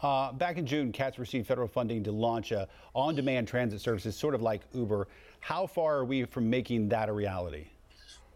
Uh, 0.00 0.30
back 0.30 0.58
in 0.58 0.66
June, 0.66 0.92
CATS 0.92 1.18
received 1.18 1.48
federal 1.48 1.66
funding 1.66 2.04
to 2.04 2.12
launch 2.12 2.52
a 2.52 2.68
on-demand 2.94 3.48
transit 3.48 3.80
services, 3.80 4.14
sort 4.16 4.36
of 4.36 4.42
like 4.42 4.60
Uber. 4.72 5.08
How 5.40 5.66
far 5.66 5.96
are 5.96 6.04
we 6.04 6.24
from 6.24 6.48
making 6.48 6.90
that 6.90 7.08
a 7.08 7.12
reality? 7.12 7.66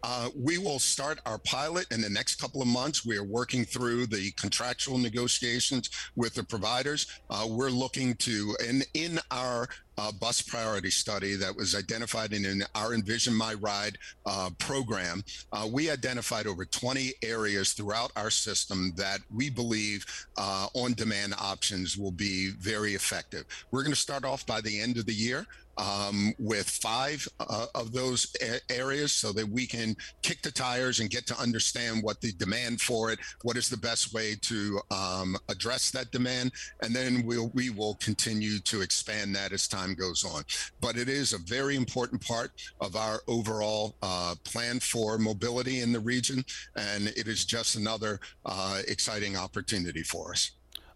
Uh, 0.03 0.29
we 0.35 0.57
will 0.57 0.79
start 0.79 1.19
our 1.25 1.37
pilot 1.37 1.85
in 1.91 2.01
the 2.01 2.09
next 2.09 2.35
couple 2.35 2.61
of 2.61 2.67
months. 2.67 3.05
We 3.05 3.17
are 3.17 3.23
working 3.23 3.65
through 3.65 4.07
the 4.07 4.31
contractual 4.31 4.97
negotiations 4.97 5.89
with 6.15 6.33
the 6.33 6.43
providers. 6.43 7.07
Uh, 7.29 7.47
we're 7.49 7.69
looking 7.69 8.15
to, 8.15 8.55
in, 8.67 8.83
in 8.93 9.19
our 9.29 9.67
uh, 9.97 10.11
bus 10.11 10.41
priority 10.41 10.89
study 10.89 11.35
that 11.35 11.55
was 11.55 11.75
identified 11.75 12.33
in, 12.33 12.45
in 12.45 12.63
our 12.73 12.93
Envision 12.93 13.33
My 13.33 13.53
Ride 13.55 13.97
uh, 14.25 14.49
program, 14.57 15.23
uh, 15.53 15.67
we 15.71 15.91
identified 15.91 16.47
over 16.47 16.65
20 16.65 17.13
areas 17.23 17.73
throughout 17.73 18.11
our 18.15 18.31
system 18.31 18.93
that 18.95 19.19
we 19.33 19.49
believe 19.49 20.05
uh, 20.37 20.67
on 20.73 20.93
demand 20.93 21.35
options 21.37 21.97
will 21.97 22.11
be 22.11 22.51
very 22.59 22.95
effective. 22.95 23.45
We're 23.69 23.83
going 23.83 23.93
to 23.93 23.99
start 23.99 24.25
off 24.25 24.45
by 24.45 24.61
the 24.61 24.79
end 24.79 24.97
of 24.97 25.05
the 25.05 25.13
year 25.13 25.45
um, 25.77 26.33
with 26.37 26.69
five 26.69 27.27
uh, 27.39 27.67
of 27.75 27.91
those 27.91 28.33
a- 28.41 28.59
areas 28.71 29.11
so 29.11 29.31
that 29.33 29.47
we 29.47 29.65
can 29.65 29.95
kick 30.21 30.41
the 30.41 30.51
tires 30.51 30.99
and 30.99 31.09
get 31.09 31.25
to 31.27 31.39
understand 31.39 32.03
what 32.03 32.21
the 32.21 32.31
demand 32.33 32.81
for 32.81 33.11
it, 33.11 33.19
what 33.43 33.57
is 33.57 33.69
the 33.69 33.77
best 33.77 34.13
way 34.13 34.35
to 34.41 34.79
um, 34.91 35.37
address 35.49 35.91
that 35.91 36.11
demand, 36.11 36.51
and 36.81 36.95
then 36.95 37.23
we'll, 37.25 37.49
we 37.53 37.69
will 37.69 37.95
continue 37.95 38.59
to 38.59 38.81
expand 38.81 39.35
that 39.35 39.51
as 39.51 39.67
time 39.67 39.93
goes 39.93 40.23
on. 40.23 40.43
But 40.81 40.97
it 40.97 41.09
is 41.09 41.33
a 41.33 41.37
very 41.39 41.75
important 41.75 42.25
part 42.25 42.51
of 42.79 42.95
our 42.95 43.21
overall 43.27 43.95
uh, 44.01 44.35
plan 44.43 44.79
for 44.79 45.17
mobility 45.17 45.79
in 45.79 45.91
the 45.91 45.99
region, 45.99 46.43
and 46.75 47.07
it 47.07 47.27
is 47.27 47.45
just 47.45 47.75
another 47.75 48.19
uh, 48.45 48.81
exciting 48.87 49.37
opportunity 49.37 50.03
for 50.03 50.31
us. 50.31 50.51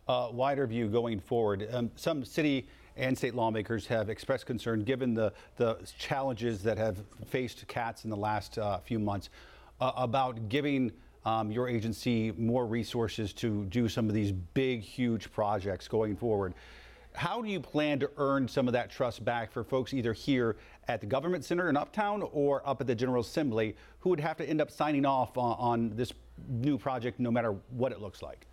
Uh, 0.07 0.29
wider 0.31 0.67
view 0.67 0.87
going 0.87 1.19
forward, 1.19 1.67
um, 1.71 1.89
some 1.95 2.23
city 2.23 2.67
and 2.97 3.17
state 3.17 3.35
lawmakers 3.35 3.85
have 3.87 4.09
expressed 4.09 4.45
concern 4.45 4.83
given 4.83 5.13
the, 5.13 5.33
the 5.57 5.77
challenges 5.97 6.63
that 6.63 6.77
have 6.77 6.97
faced 7.27 7.67
CATS 7.67 8.03
in 8.03 8.09
the 8.09 8.17
last 8.17 8.57
uh, 8.57 8.79
few 8.79 8.99
months 8.99 9.29
uh, 9.81 9.91
about 9.95 10.49
giving 10.49 10.91
um, 11.25 11.51
your 11.51 11.67
agency 11.67 12.31
more 12.37 12.65
resources 12.65 13.33
to 13.33 13.65
do 13.65 13.89
some 13.89 14.07
of 14.07 14.13
these 14.13 14.31
big, 14.31 14.81
huge 14.81 15.31
projects 15.31 15.87
going 15.87 16.15
forward. 16.15 16.53
How 17.13 17.41
do 17.41 17.49
you 17.49 17.59
plan 17.59 17.99
to 17.99 18.11
earn 18.17 18.47
some 18.47 18.67
of 18.67 18.73
that 18.73 18.91
trust 18.91 19.23
back 19.23 19.51
for 19.51 19.63
folks 19.63 19.93
either 19.93 20.13
here 20.13 20.57
at 20.87 20.99
the 20.99 21.07
Government 21.07 21.45
Center 21.45 21.69
in 21.69 21.77
Uptown 21.77 22.27
or 22.33 22.61
up 22.67 22.81
at 22.81 22.87
the 22.87 22.95
General 22.95 23.21
Assembly 23.21 23.75
who 23.99 24.09
would 24.09 24.19
have 24.19 24.37
to 24.37 24.47
end 24.47 24.61
up 24.61 24.69
signing 24.69 25.05
off 25.05 25.37
on, 25.37 25.55
on 25.57 25.91
this 25.95 26.13
new 26.49 26.77
project 26.77 27.19
no 27.19 27.31
matter 27.31 27.55
what 27.71 27.91
it 27.91 28.01
looks 28.01 28.21
like? 28.21 28.45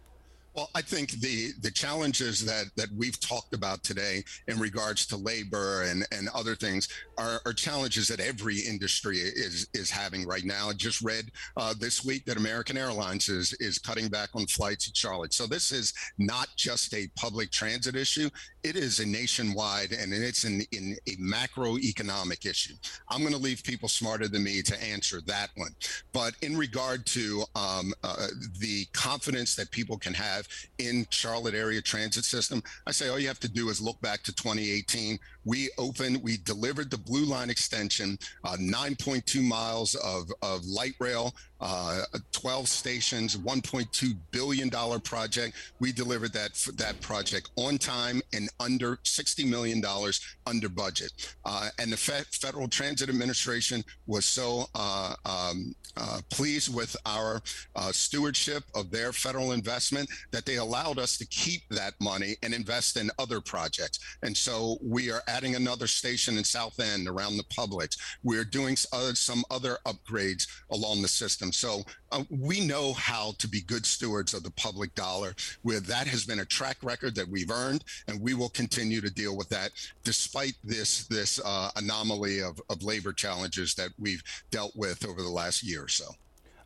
Well, 0.55 0.69
I 0.75 0.83
think 0.83 1.13
the 1.13 1.53
the 1.63 1.71
challenges 1.71 2.45
that 2.45 2.67
that 2.77 2.89
we've 2.95 3.19
talked 3.21 3.55
about 3.55 3.83
today 3.83 4.23
in 4.49 4.59
regards 4.59 5.07
to 5.07 5.17
labor 5.17 5.85
and 5.85 6.07
and 6.13 6.29
other 6.35 6.55
things 6.55 6.89
are, 7.17 7.41
are 7.47 7.55
challenges 7.55 8.07
that 8.09 8.21
every 8.21 8.59
industry 8.59 9.17
is 9.17 9.67
is 9.73 9.91
having 9.91 10.27
right 10.27 10.45
now. 10.45 10.69
I 10.69 10.75
just 10.75 11.01
read 11.01 11.31
uh, 11.57 11.73
this 11.79 12.05
week 12.05 12.27
that 12.27 12.37
American 12.37 12.77
Airlines 12.77 13.31
is 13.31 13.55
is 13.61 13.79
cutting 13.79 14.09
back 14.09 14.29
on 14.35 14.47
flights 14.47 14.91
to 14.91 14.93
Charlotte. 14.95 15.33
So 15.33 15.47
this 15.47 15.73
is 15.73 15.95
not 16.19 16.49
just 16.57 16.93
a 16.93 17.09
public 17.17 17.51
transit 17.51 17.97
issue; 17.97 18.29
it 18.63 18.77
is 18.77 19.01
a 19.01 19.07
nationwide 19.07 19.93
and 19.93 20.13
it's 20.13 20.45
in 20.45 20.61
in 20.73 20.97
a 21.07 21.17
macroeconomic 21.17 22.45
issue. 22.45 22.75
I'm 23.09 23.21
going 23.21 23.33
to 23.33 23.39
leave 23.39 23.65
people 23.65 23.89
smarter 23.89 24.29
than 24.29 24.45
me 24.45 24.61
to 24.63 24.83
answer 24.83 25.23
that 25.27 25.49
one. 25.57 25.75
But 26.13 26.35
in 26.43 26.59
regard 26.59 27.07
to 27.07 27.45
um, 27.55 27.95
uh, 28.05 28.27
the 28.59 28.85
confidence 28.93 29.55
that 29.57 29.71
people 29.71 29.97
can 29.97 30.13
have 30.13 30.42
in 30.79 31.07
Charlotte 31.11 31.55
area 31.55 31.81
transit 31.81 32.25
system, 32.25 32.63
I 32.87 32.93
say 32.93 33.09
all 33.09 33.19
you 33.19 33.29
have 33.29 33.41
to 33.41 33.49
do 33.49 33.69
is 33.69 33.81
look 33.81 34.01
back 34.01 34.23
to 34.25 34.33
2018. 34.35 35.19
We 35.45 35.71
opened, 35.79 36.23
we 36.23 36.39
delivered 36.39 36.91
the 36.91 36.99
Blue 36.99 37.25
Line 37.25 37.51
extension, 37.51 38.19
uh, 38.45 38.57
9.2 38.59 39.43
miles 39.43 39.95
of, 39.97 40.31
of 40.43 40.65
light 40.65 40.95
rail, 40.99 41.35
uh, 41.63 42.03
12 42.33 42.69
stations, 42.69 43.37
1.2 43.37 44.17
billion 44.33 44.69
dollar 44.69 44.99
project. 44.99 45.57
We 45.79 45.93
delivered 45.93 46.33
that 46.33 46.55
that 46.77 47.01
project 47.01 47.51
on 47.57 47.79
time 47.79 48.21
and 48.35 48.51
under 48.61 48.99
60 49.05 49.45
million 49.45 49.81
dollars 49.81 50.21
under 50.47 50.69
budget. 50.69 51.13
Uh, 51.45 51.69
and 51.79 51.93
the 51.93 51.97
Fe- 51.97 52.25
Federal 52.33 52.69
Transit 52.69 53.09
Administration 53.09 53.85
was 54.07 54.25
so 54.25 54.67
uh, 54.75 55.15
um, 55.25 55.75
uh, 55.97 56.21
pleased 56.31 56.75
with 56.75 56.97
our 57.07 57.43
uh, 57.77 57.93
stewardship 57.93 58.65
of 58.75 58.91
their 58.91 59.13
federal 59.13 59.53
investment 59.53 60.09
that 60.31 60.47
they 60.47 60.57
allowed 60.57 60.99
us 60.99 61.19
to 61.19 61.27
keep 61.27 61.63
that 61.71 61.93
money 62.01 62.37
and 62.43 62.55
invest 62.55 62.97
in 62.97 63.11
other 63.19 63.41
projects. 63.41 63.99
And 64.23 64.37
so 64.37 64.79
we 64.83 65.11
are 65.11 65.23
adding 65.29 65.55
another 65.55 65.87
station 65.87 66.39
in 66.39 66.45
South 66.45 66.81
End 66.81 67.09
around 67.09 67.37
the 67.37 67.45
Publix. 67.45 67.99
We're 68.23 68.45
doing 68.45 68.77
uh, 68.93 69.13
some 69.13 69.45
other 69.51 69.79
upgrades 69.87 70.47
along 70.71 71.03
the 71.03 71.09
system. 71.09 71.52
So 71.53 71.83
uh, 72.11 72.25
we 72.31 72.67
know 72.67 72.93
how 72.95 73.35
to 73.39 73.49
be 73.49 73.61
good 73.63 73.87
stewards 73.87 74.35
of 74.35 74.43
the 74.43 74.51
public 74.53 74.95
dollar, 74.95 75.35
where 75.63 75.81
that 75.81 76.07
has 76.07 76.25
been 76.25 76.41
a 76.41 76.45
track 76.45 76.79
record 76.83 77.15
that 77.15 77.29
we've 77.29 77.51
earned, 77.51 77.85
and 78.09 78.21
we 78.21 78.35
will 78.35 78.49
continue 78.49 79.01
to 79.01 79.11
deal 79.11 79.37
with 79.37 79.49
that 79.51 79.71
despite 80.05 80.55
this 80.65 81.07
this 81.07 81.41
uh, 81.45 81.71
anomaly 81.77 82.41
of, 82.41 82.61
of 82.71 82.83
labor 82.83 83.13
challenges 83.13 83.75
that 83.75 83.91
we've 83.99 84.23
dealt 84.51 84.73
with 84.77 85.07
over 85.07 85.23
the 85.23 85.29
last 85.29 85.63
year 85.63 85.85
or 85.85 85.89
so. 85.89 86.07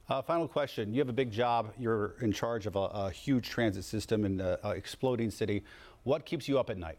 Uh, 0.08 0.22
final 0.22 0.46
question. 0.46 0.94
You 0.94 1.00
have 1.00 1.08
a 1.08 1.12
big 1.12 1.32
job. 1.32 1.72
You're 1.78 2.14
in 2.20 2.32
charge 2.32 2.66
of 2.66 2.76
a, 2.76 2.80
a 2.80 3.10
huge 3.10 3.48
transit 3.48 3.84
system 3.84 4.24
in 4.24 4.40
an 4.40 4.58
exploding 4.64 5.30
city. 5.30 5.64
What 6.04 6.24
keeps 6.24 6.46
you 6.46 6.60
up 6.60 6.70
at 6.70 6.78
night? 6.78 6.98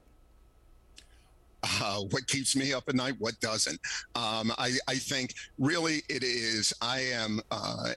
Uh, 1.63 2.01
what 2.11 2.27
keeps 2.27 2.55
me 2.55 2.73
up 2.73 2.83
at 2.87 2.95
night, 2.95 3.15
what 3.19 3.39
doesn't. 3.39 3.79
Um, 4.15 4.51
I, 4.57 4.73
I, 4.87 4.95
think 4.95 5.33
really 5.57 6.01
it 6.07 6.23
is, 6.23 6.73
I 6.81 6.99
am 6.99 7.41
uh, 7.51 7.93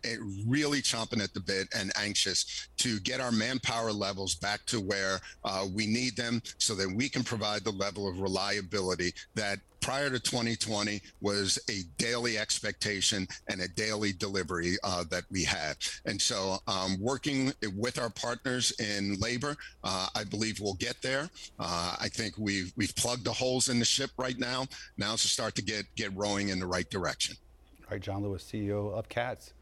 really 0.46 0.80
chomping 0.80 1.22
at 1.22 1.34
the 1.34 1.40
bit 1.40 1.68
and 1.76 1.92
anxious 1.96 2.68
to 2.78 2.98
get 3.00 3.20
our 3.20 3.30
manpower 3.30 3.92
levels 3.92 4.34
back 4.34 4.64
to 4.66 4.80
where 4.80 5.20
uh, 5.44 5.66
we 5.74 5.86
need 5.86 6.16
them 6.16 6.42
so 6.58 6.74
that 6.74 6.90
we 6.90 7.08
can 7.08 7.22
provide 7.22 7.62
the 7.64 7.72
level 7.72 8.08
of 8.08 8.20
reliability 8.20 9.12
that 9.34 9.58
prior 9.90 10.08
to 10.08 10.20
2020 10.20 11.00
was 11.20 11.58
a 11.68 11.82
daily 11.98 12.38
expectation 12.38 13.26
and 13.48 13.60
a 13.60 13.66
daily 13.66 14.12
delivery 14.12 14.76
uh, 14.84 15.02
that 15.10 15.24
we 15.32 15.42
had. 15.42 15.74
And 16.04 16.22
so, 16.22 16.58
um, 16.68 16.96
working 17.00 17.52
with 17.76 17.98
our 17.98 18.08
partners 18.08 18.70
in 18.78 19.18
labor, 19.18 19.56
uh, 19.82 20.06
I 20.14 20.22
believe 20.22 20.60
we'll 20.60 20.74
get 20.74 21.02
there. 21.02 21.28
Uh, 21.58 21.96
I 22.00 22.06
think 22.06 22.38
we've 22.38 22.72
we've 22.76 22.94
plugged 22.94 23.24
the 23.24 23.32
holes 23.32 23.68
in 23.68 23.80
the 23.80 23.84
ship 23.84 24.12
right 24.16 24.38
now. 24.38 24.68
Now 24.96 25.14
it's 25.14 25.22
to 25.22 25.28
start 25.28 25.56
to 25.56 25.62
get 25.62 25.92
get 25.96 26.16
rowing 26.16 26.50
in 26.50 26.60
the 26.60 26.66
right 26.66 26.88
direction. 26.88 27.34
All 27.82 27.88
right, 27.90 28.00
John 28.00 28.22
Lewis, 28.22 28.48
CEO 28.48 28.92
of 28.96 29.08
CATS. 29.08 29.54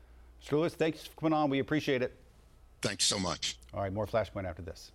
Mr. 0.45 0.53
Lewis, 0.53 0.75
thanks 0.75 1.05
for 1.05 1.21
coming 1.21 1.33
on. 1.33 1.49
We 1.49 1.61
appreciate 1.61 2.03
it. 2.03 2.15
Thanks 2.83 3.05
so 3.05 3.19
much. 3.19 3.57
All 3.73 3.81
right, 3.81 3.93
more 3.95 4.07
Flashpoint 4.07 4.45
after 4.45 4.61
this. 4.61 4.93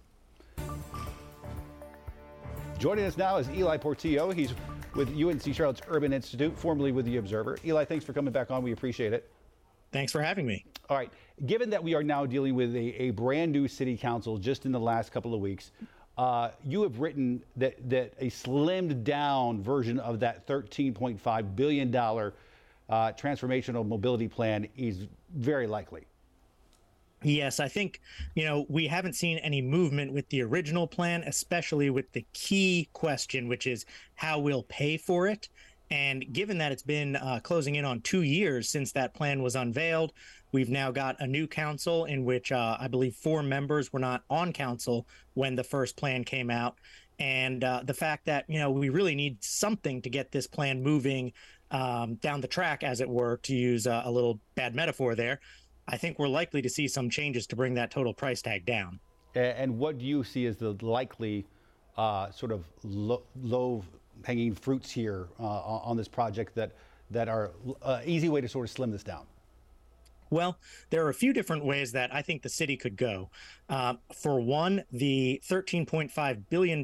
Joining 2.77 3.05
us 3.05 3.17
now 3.17 3.37
is 3.37 3.49
Eli 3.49 3.77
Portillo. 3.77 4.29
He's 4.29 4.53
with 4.95 5.09
UNC 5.09 5.53
Charlotte's 5.55 5.81
Urban 5.87 6.13
Institute, 6.13 6.57
formerly 6.57 6.91
with 6.91 7.05
The 7.05 7.17
Observer. 7.17 7.57
Eli, 7.65 7.85
thanks 7.85 8.05
for 8.05 8.13
coming 8.13 8.31
back 8.31 8.51
on. 8.51 8.63
We 8.63 8.71
appreciate 8.71 9.13
it. 9.13 9.29
Thanks 9.91 10.11
for 10.11 10.21
having 10.21 10.45
me. 10.45 10.65
All 10.89 10.97
right. 10.97 11.11
Given 11.45 11.69
that 11.71 11.83
we 11.83 11.93
are 11.93 12.03
now 12.03 12.25
dealing 12.25 12.55
with 12.55 12.75
a, 12.75 13.01
a 13.01 13.09
brand 13.11 13.51
new 13.51 13.67
city 13.67 13.97
council 13.97 14.37
just 14.37 14.65
in 14.65 14.71
the 14.71 14.79
last 14.79 15.11
couple 15.11 15.33
of 15.33 15.39
weeks, 15.39 15.71
uh, 16.17 16.49
you 16.63 16.83
have 16.83 16.99
written 16.99 17.43
that, 17.57 17.89
that 17.89 18.13
a 18.19 18.29
slimmed 18.29 19.03
down 19.03 19.61
version 19.61 19.99
of 19.99 20.19
that 20.19 20.45
$13.5 20.47 21.55
billion 21.55 21.95
uh, 21.95 22.31
transformational 22.89 23.87
mobility 23.87 24.27
plan 24.27 24.67
is 24.77 25.07
very 25.33 25.67
likely. 25.67 26.05
Yes, 27.23 27.59
I 27.59 27.69
think, 27.69 28.01
you 28.35 28.43
know, 28.43 28.65
we 28.67 28.87
haven't 28.87 29.13
seen 29.13 29.37
any 29.37 29.61
movement 29.61 30.11
with 30.11 30.27
the 30.29 30.41
original 30.41 30.87
plan, 30.87 31.23
especially 31.23 31.89
with 31.89 32.11
the 32.11 32.25
key 32.33 32.89
question, 32.93 33.47
which 33.47 33.65
is 33.65 33.85
how 34.15 34.39
we'll 34.39 34.63
pay 34.63 34.97
for 34.97 35.27
it. 35.27 35.47
And 35.89 36.33
given 36.33 36.57
that 36.57 36.71
it's 36.71 36.83
been 36.83 37.15
uh, 37.15 37.39
closing 37.43 37.75
in 37.75 37.85
on 37.85 38.01
two 38.01 38.23
years 38.23 38.69
since 38.69 38.91
that 38.93 39.13
plan 39.13 39.41
was 39.41 39.55
unveiled, 39.55 40.11
we've 40.51 40.69
now 40.69 40.91
got 40.91 41.21
a 41.21 41.27
new 41.27 41.47
council 41.47 42.05
in 42.05 42.25
which 42.25 42.51
uh, 42.51 42.77
I 42.79 42.87
believe 42.87 43.15
four 43.15 43.43
members 43.43 43.93
were 43.93 43.99
not 43.99 44.23
on 44.29 44.51
council 44.53 45.07
when 45.33 45.55
the 45.55 45.63
first 45.63 45.95
plan 45.95 46.23
came 46.23 46.49
out. 46.49 46.77
And 47.19 47.63
uh, 47.63 47.83
the 47.85 47.93
fact 47.93 48.25
that, 48.25 48.45
you 48.49 48.59
know, 48.59 48.71
we 48.71 48.89
really 48.89 49.15
need 49.15 49.43
something 49.43 50.01
to 50.01 50.09
get 50.09 50.31
this 50.31 50.47
plan 50.47 50.81
moving 50.81 51.31
um, 51.69 52.15
down 52.15 52.41
the 52.41 52.47
track, 52.47 52.83
as 52.83 53.01
it 53.01 53.09
were, 53.09 53.37
to 53.43 53.55
use 53.55 53.85
a 53.87 54.09
little 54.09 54.39
bad 54.55 54.75
metaphor 54.75 55.15
there. 55.15 55.39
I 55.87 55.97
think 55.97 56.19
we're 56.19 56.27
likely 56.27 56.61
to 56.61 56.69
see 56.69 56.87
some 56.87 57.09
changes 57.09 57.47
to 57.47 57.55
bring 57.55 57.73
that 57.75 57.91
total 57.91 58.13
price 58.13 58.41
tag 58.41 58.65
down. 58.65 58.99
And 59.35 59.77
what 59.77 59.97
do 59.97 60.05
you 60.05 60.23
see 60.23 60.45
as 60.45 60.57
the 60.57 60.77
likely 60.81 61.45
uh, 61.97 62.31
sort 62.31 62.51
of 62.51 62.65
lo- 62.83 63.23
low 63.41 63.83
hanging 64.23 64.53
fruits 64.53 64.91
here 64.91 65.27
uh, 65.39 65.43
on 65.43 65.97
this 65.97 66.07
project 66.07 66.55
that 66.55 66.71
that 67.11 67.27
are 67.27 67.51
uh, 67.81 68.01
easy 68.05 68.29
way 68.29 68.41
to 68.41 68.47
sort 68.47 68.65
of 68.65 68.71
slim 68.71 68.91
this 68.91 69.03
down? 69.03 69.25
Well, 70.29 70.57
there 70.89 71.05
are 71.05 71.09
a 71.09 71.13
few 71.13 71.31
different 71.31 71.63
ways 71.63 71.91
that 71.91 72.13
I 72.13 72.23
think 72.23 72.41
the 72.41 72.49
city 72.49 72.75
could 72.75 72.97
go. 72.97 73.29
Uh, 73.69 73.95
for 74.15 74.41
one, 74.41 74.83
the 74.91 75.39
$13.5 75.47 76.43
billion 76.49 76.83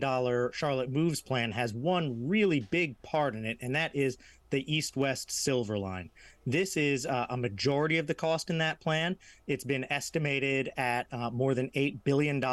Charlotte 0.54 0.92
Moves 0.92 1.22
plan 1.22 1.52
has 1.54 1.74
one 1.74 2.28
really 2.28 2.60
big 2.60 3.02
part 3.02 3.34
in 3.34 3.46
it, 3.46 3.58
and 3.60 3.76
that 3.76 3.96
is 3.96 4.18
the 4.52 4.72
East 4.72 4.96
West 4.96 5.32
Silver 5.32 5.80
Line. 5.80 6.12
This 6.50 6.78
is 6.78 7.06
uh, 7.06 7.28
a 7.30 7.38
majority 7.38 8.00
of 8.00 8.08
the 8.08 8.16
cost 8.16 8.50
in 8.50 8.58
that 8.58 8.80
plan. 8.80 9.16
It's 9.46 9.64
been 9.64 9.86
estimated 9.92 10.72
at 10.78 11.06
uh, 11.12 11.30
more 11.30 11.54
than 11.54 11.70
$8 11.76 12.04
billion. 12.04 12.44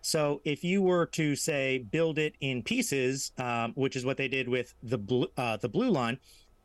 So 0.00 0.40
if 0.44 0.64
you 0.64 0.80
were 0.80 1.04
to 1.06 1.36
say 1.36 1.76
build 1.78 2.18
it 2.18 2.36
in 2.40 2.62
pieces, 2.62 3.32
um, 3.36 3.72
which 3.74 3.96
is 3.96 4.06
what 4.06 4.16
they 4.16 4.28
did 4.28 4.48
with 4.48 4.72
the 4.82 5.28
uh, 5.36 5.58
the 5.58 5.68
blue 5.68 5.90
line, 5.90 6.18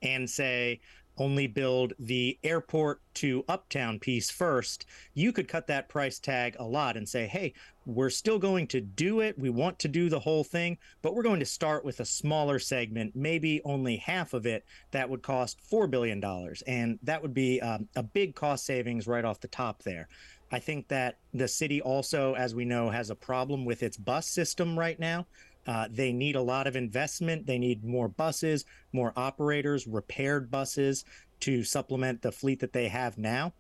and 0.04 0.30
say, 0.30 0.80
only 1.18 1.48
build 1.48 1.94
the 2.00 2.38
airport 2.44 3.02
to 3.16 3.46
uptown 3.48 4.00
piece 4.00 4.32
first, 4.32 4.86
you 5.14 5.32
could 5.32 5.48
cut 5.48 5.68
that 5.68 5.90
price 5.90 6.20
tag 6.20 6.56
a 6.60 6.64
lot 6.64 6.98
and 6.98 7.08
say, 7.08 7.28
hey, 7.28 7.54
we're 7.86 8.10
still 8.10 8.40
going 8.40 8.68
to 8.68 8.82
do 8.82 9.20
it. 9.20 9.38
We 9.38 9.50
want 9.50 9.80
to 9.80 9.88
do 9.88 10.10
the 10.10 10.20
whole 10.20 10.44
thing, 10.44 10.78
but 11.02 11.14
we're 11.14 11.24
going 11.24 11.40
to 11.42 11.46
start 11.46 11.84
with 11.84 12.00
a 12.00 12.06
smaller 12.06 12.58
segment, 12.60 13.16
maybe 13.16 13.62
only 13.66 13.98
half 13.98 14.34
of 14.34 14.46
it 14.46 14.66
that 14.92 15.10
would 15.10 15.22
cost 15.22 15.60
$4 15.70 15.90
billion. 15.90 16.24
And 16.66 17.00
that 17.04 17.22
would 17.22 17.34
be 17.34 17.62
um, 17.62 17.88
a 17.96 18.04
big 18.04 18.36
cost 18.36 18.66
savings 18.66 19.08
right 19.08 19.26
off 19.26 19.42
the 19.42 19.48
top 19.48 19.84
there. 19.84 20.08
I 20.52 20.60
think 20.60 20.88
that 20.90 21.18
the 21.34 21.48
city 21.48 21.82
also, 21.82 22.36
as 22.36 22.54
we 22.54 22.64
know, 22.64 22.90
has 22.90 23.10
a 23.10 23.16
problem 23.16 23.66
with 23.66 23.82
its 23.82 23.98
bus 23.98 24.28
system 24.28 24.78
right 24.78 25.00
now. 25.00 25.26
Uh, 25.66 25.88
they 25.90 26.12
need 26.12 26.36
a 26.36 26.42
lot 26.42 26.68
of 26.68 26.76
investment. 26.76 27.46
They 27.46 27.58
need 27.58 27.84
more 27.84 28.08
buses, 28.08 28.66
more 28.92 29.14
operators, 29.16 29.88
repaired 29.88 30.52
buses 30.52 31.06
to 31.42 31.64
supplement 31.64 32.22
the 32.22 32.32
fleet 32.32 32.60
that 32.60 32.74
they 32.74 32.88
have 32.88 33.18
now. 33.18 33.54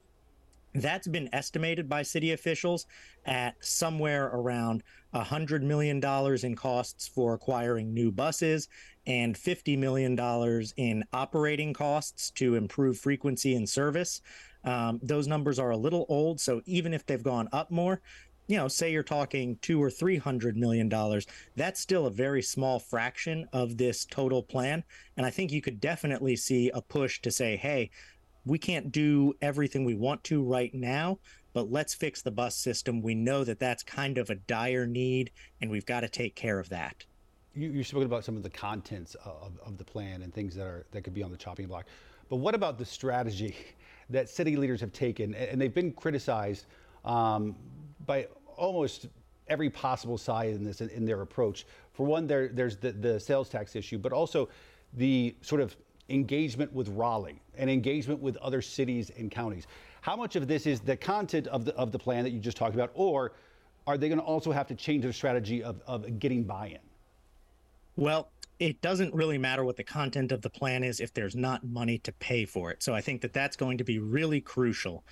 That's 0.75 1.07
been 1.07 1.29
estimated 1.33 1.88
by 1.88 2.01
city 2.01 2.31
officials 2.31 2.88
at 3.25 3.55
somewhere 3.63 4.27
around 4.33 4.83
$100 5.13 5.62
million 5.62 6.01
in 6.43 6.55
costs 6.55 7.07
for 7.07 7.36
acquiring 7.36 7.93
new 7.93 8.12
buses 8.12 8.67
and 9.05 9.36
$50 9.36 9.77
million 9.77 10.17
in 10.77 11.03
operating 11.13 11.74
costs 11.74 12.31
to 12.31 12.55
improve 12.55 12.98
frequency 12.98 13.55
and 13.55 13.69
service. 13.69 14.22
Um, 14.63 15.00
those 15.03 15.27
numbers 15.27 15.60
are 15.60 15.72
a 15.72 15.77
little 15.77 16.05
old, 16.10 16.39
so 16.39 16.62
even 16.65 16.93
if 16.93 17.05
they've 17.05 17.22
gone 17.22 17.50
up 17.51 17.69
more, 17.69 18.01
you 18.47 18.57
know, 18.57 18.67
say 18.67 18.91
you're 18.91 19.03
talking 19.03 19.57
two 19.62 19.81
or 19.81 19.89
three 19.89 20.17
hundred 20.17 20.57
million 20.57 20.89
dollars, 20.89 21.25
that's 21.55 21.79
still 21.79 22.05
a 22.05 22.12
very 22.12 22.41
small 22.41 22.79
fraction 22.79 23.47
of 23.53 23.77
this 23.77 24.05
total 24.05 24.43
plan. 24.43 24.83
And 25.17 25.25
I 25.25 25.29
think 25.29 25.51
you 25.51 25.62
could 25.62 25.79
definitely 25.79 26.35
see 26.35 26.69
a 26.73 26.81
push 26.81 27.21
to 27.21 27.31
say, 27.31 27.55
hey, 27.55 27.89
we 28.45 28.57
can't 28.57 28.91
do 28.91 29.33
everything 29.41 29.85
we 29.85 29.95
want 29.95 30.23
to 30.25 30.43
right 30.43 30.73
now, 30.73 31.19
but 31.53 31.71
let's 31.71 31.93
fix 31.93 32.21
the 32.21 32.31
bus 32.31 32.55
system. 32.55 33.01
We 33.01 33.15
know 33.15 33.43
that 33.43 33.59
that's 33.59 33.83
kind 33.83 34.17
of 34.17 34.29
a 34.29 34.35
dire 34.35 34.85
need, 34.85 35.31
and 35.62 35.71
we've 35.71 35.85
got 35.85 36.01
to 36.01 36.09
take 36.09 36.35
care 36.35 36.59
of 36.59 36.69
that. 36.69 37.05
You, 37.55 37.69
you 37.69 37.83
spoke 37.83 38.03
about 38.03 38.25
some 38.25 38.35
of 38.35 38.43
the 38.43 38.50
contents 38.50 39.15
of, 39.23 39.59
of 39.65 39.77
the 39.77 39.83
plan 39.83 40.23
and 40.23 40.33
things 40.33 40.55
that 40.55 40.65
are 40.65 40.85
that 40.91 41.03
could 41.03 41.13
be 41.13 41.23
on 41.23 41.31
the 41.31 41.38
chopping 41.38 41.67
block, 41.67 41.85
but 42.29 42.38
what 42.38 42.55
about 42.55 42.77
the 42.77 42.85
strategy 42.85 43.55
that 44.09 44.27
city 44.27 44.57
leaders 44.57 44.81
have 44.81 44.91
taken, 44.91 45.33
and 45.35 45.62
they've 45.62 45.73
been 45.73 45.93
criticized 45.93 46.65
um, 47.05 47.55
by 48.05 48.27
almost 48.57 49.07
every 49.48 49.69
possible 49.69 50.17
side 50.17 50.50
in 50.50 50.63
this 50.63 50.81
in, 50.81 50.89
in 50.89 51.05
their 51.05 51.22
approach. 51.22 51.65
For 51.93 52.05
one, 52.05 52.27
there, 52.27 52.48
there's 52.48 52.77
the, 52.77 52.91
the 52.91 53.19
sales 53.19 53.50
tax 53.50 53.75
issue, 53.75 53.98
but 53.98 54.13
also 54.13 54.50
the 54.93 55.36
sort 55.41 55.62
of 55.62 55.75
engagement 56.10 56.72
with 56.74 56.89
Raleigh 56.89 57.41
and 57.57 57.69
engagement 57.69 58.19
with 58.19 58.38
other 58.38 58.62
cities 58.62 59.12
and 59.17 59.31
counties. 59.31 59.67
How 60.01 60.15
much 60.15 60.36
of 60.36 60.48
this 60.48 60.65
is 60.65 60.79
the 60.81 60.98
content 60.98 61.48
of 61.48 61.65
the 61.65 61.75
of 61.75 61.91
the 61.91 62.00
plan 62.00 62.24
that 62.24 62.31
you 62.31 62.39
just 62.39 62.57
talked 62.57 62.75
about, 62.75 62.91
or 62.93 63.33
are 63.88 63.98
they 63.98 64.07
going 64.07 64.19
to 64.19 64.25
also 64.25 64.51
have 64.51 64.67
to 64.67 64.75
change 64.75 65.03
their 65.03 65.13
strategy 65.13 65.63
of, 65.63 65.81
of 65.88 66.19
getting 66.19 66.43
buy-in? 66.43 66.79
Well, 67.95 68.29
it 68.60 68.81
doesn't 68.81 69.13
really 69.13 69.38
matter 69.38 69.65
what 69.65 69.75
the 69.75 69.83
content 69.83 70.31
of 70.31 70.41
the 70.41 70.50
plan 70.50 70.83
is 70.83 71.00
if 71.00 71.13
there's 71.13 71.36
not 71.36 71.65
money 71.65 71.98
to 72.00 72.12
pay 72.13 72.45
for 72.45 72.72
it. 72.72 72.81
So 72.81 72.93
I 72.93 73.01
think 73.01 73.22
that 73.22 73.33
that's 73.33 73.57
going 73.57 73.77
to 73.77 73.83
be 73.83 74.00
really 74.00 74.39
crucial. 74.39 75.03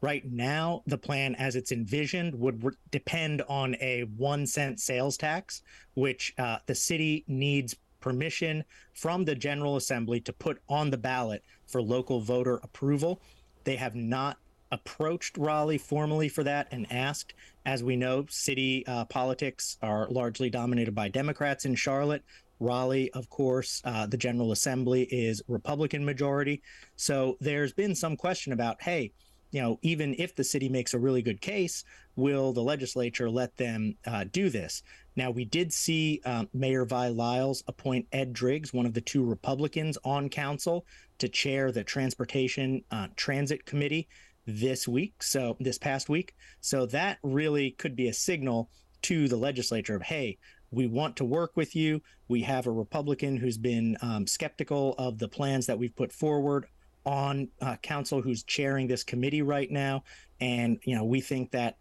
Right 0.00 0.24
now, 0.30 0.82
the 0.86 0.98
plan 0.98 1.34
as 1.36 1.56
it's 1.56 1.72
envisioned 1.72 2.34
would 2.34 2.62
re- 2.62 2.72
depend 2.90 3.42
on 3.48 3.74
a 3.80 4.02
one 4.16 4.46
cent 4.46 4.80
sales 4.80 5.16
tax, 5.16 5.62
which 5.94 6.34
uh, 6.38 6.58
the 6.66 6.74
city 6.74 7.24
needs 7.26 7.74
permission 8.00 8.64
from 8.92 9.24
the 9.24 9.34
General 9.34 9.76
Assembly 9.76 10.20
to 10.20 10.32
put 10.32 10.60
on 10.68 10.90
the 10.90 10.98
ballot 10.98 11.42
for 11.66 11.80
local 11.80 12.20
voter 12.20 12.56
approval. 12.62 13.20
They 13.64 13.76
have 13.76 13.94
not 13.94 14.36
approached 14.72 15.38
Raleigh 15.38 15.78
formally 15.78 16.28
for 16.28 16.44
that 16.44 16.68
and 16.70 16.86
asked. 16.92 17.32
As 17.64 17.82
we 17.82 17.96
know, 17.96 18.26
city 18.28 18.86
uh, 18.86 19.06
politics 19.06 19.78
are 19.80 20.06
largely 20.10 20.50
dominated 20.50 20.94
by 20.94 21.08
Democrats 21.08 21.64
in 21.64 21.74
Charlotte. 21.74 22.22
Raleigh, 22.60 23.10
of 23.12 23.30
course, 23.30 23.80
uh, 23.84 24.06
the 24.06 24.16
General 24.16 24.52
Assembly 24.52 25.04
is 25.04 25.42
Republican 25.48 26.04
majority. 26.04 26.60
So 26.96 27.36
there's 27.40 27.72
been 27.72 27.94
some 27.94 28.16
question 28.16 28.52
about, 28.52 28.82
hey, 28.82 29.12
you 29.54 29.62
know, 29.62 29.78
even 29.82 30.16
if 30.18 30.34
the 30.34 30.42
city 30.42 30.68
makes 30.68 30.94
a 30.94 30.98
really 30.98 31.22
good 31.22 31.40
case, 31.40 31.84
will 32.16 32.52
the 32.52 32.60
legislature 32.60 33.30
let 33.30 33.56
them 33.56 33.94
uh, 34.04 34.24
do 34.24 34.50
this? 34.50 34.82
Now, 35.14 35.30
we 35.30 35.44
did 35.44 35.72
see 35.72 36.20
um, 36.24 36.48
Mayor 36.52 36.84
Vi 36.84 37.06
Lyles 37.06 37.62
appoint 37.68 38.08
Ed 38.10 38.32
Driggs, 38.32 38.72
one 38.72 38.84
of 38.84 38.94
the 38.94 39.00
two 39.00 39.24
Republicans 39.24 39.96
on 40.02 40.28
council, 40.28 40.86
to 41.18 41.28
chair 41.28 41.70
the 41.70 41.84
Transportation 41.84 42.82
uh, 42.90 43.06
Transit 43.14 43.64
Committee 43.64 44.08
this 44.44 44.88
week. 44.88 45.22
So, 45.22 45.56
this 45.60 45.78
past 45.78 46.08
week. 46.08 46.34
So, 46.60 46.84
that 46.86 47.18
really 47.22 47.70
could 47.70 47.94
be 47.94 48.08
a 48.08 48.12
signal 48.12 48.70
to 49.02 49.28
the 49.28 49.36
legislature 49.36 49.94
of, 49.94 50.02
hey, 50.02 50.36
we 50.72 50.88
want 50.88 51.14
to 51.18 51.24
work 51.24 51.52
with 51.54 51.76
you. 51.76 52.02
We 52.26 52.42
have 52.42 52.66
a 52.66 52.72
Republican 52.72 53.36
who's 53.36 53.58
been 53.58 53.96
um, 54.02 54.26
skeptical 54.26 54.96
of 54.98 55.20
the 55.20 55.28
plans 55.28 55.66
that 55.66 55.78
we've 55.78 55.94
put 55.94 56.12
forward 56.12 56.66
on 57.04 57.48
uh, 57.60 57.76
council 57.76 58.22
who's 58.22 58.42
chairing 58.42 58.86
this 58.86 59.04
committee 59.04 59.42
right 59.42 59.70
now. 59.70 60.04
And, 60.40 60.78
you 60.84 60.96
know, 60.96 61.04
we 61.04 61.20
think 61.20 61.50
that 61.52 61.76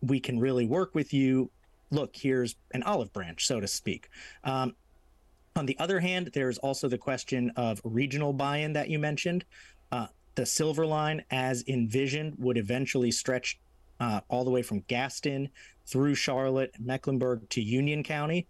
we 0.00 0.20
can 0.20 0.38
really 0.38 0.66
work 0.66 0.94
with 0.94 1.12
you. 1.12 1.50
Look, 1.90 2.14
here's 2.14 2.56
an 2.72 2.82
olive 2.82 3.12
branch, 3.12 3.46
so 3.46 3.60
to 3.60 3.66
speak. 3.66 4.08
Um, 4.44 4.74
on 5.54 5.66
the 5.66 5.78
other 5.78 6.00
hand, 6.00 6.30
there's 6.34 6.58
also 6.58 6.88
the 6.88 6.98
question 6.98 7.50
of 7.56 7.80
regional 7.84 8.32
buy 8.32 8.58
in 8.58 8.72
that 8.74 8.90
you 8.90 8.98
mentioned. 8.98 9.44
Uh, 9.90 10.08
the 10.34 10.44
Silver 10.44 10.84
Line, 10.84 11.24
as 11.30 11.64
envisioned, 11.66 12.34
would 12.38 12.58
eventually 12.58 13.10
stretch 13.10 13.58
uh, 14.00 14.20
all 14.28 14.44
the 14.44 14.50
way 14.50 14.62
from 14.62 14.80
Gaston 14.80 15.48
through 15.86 16.14
Charlotte, 16.14 16.74
Mecklenburg 16.78 17.48
to 17.50 17.62
Union 17.62 18.02
County. 18.02 18.46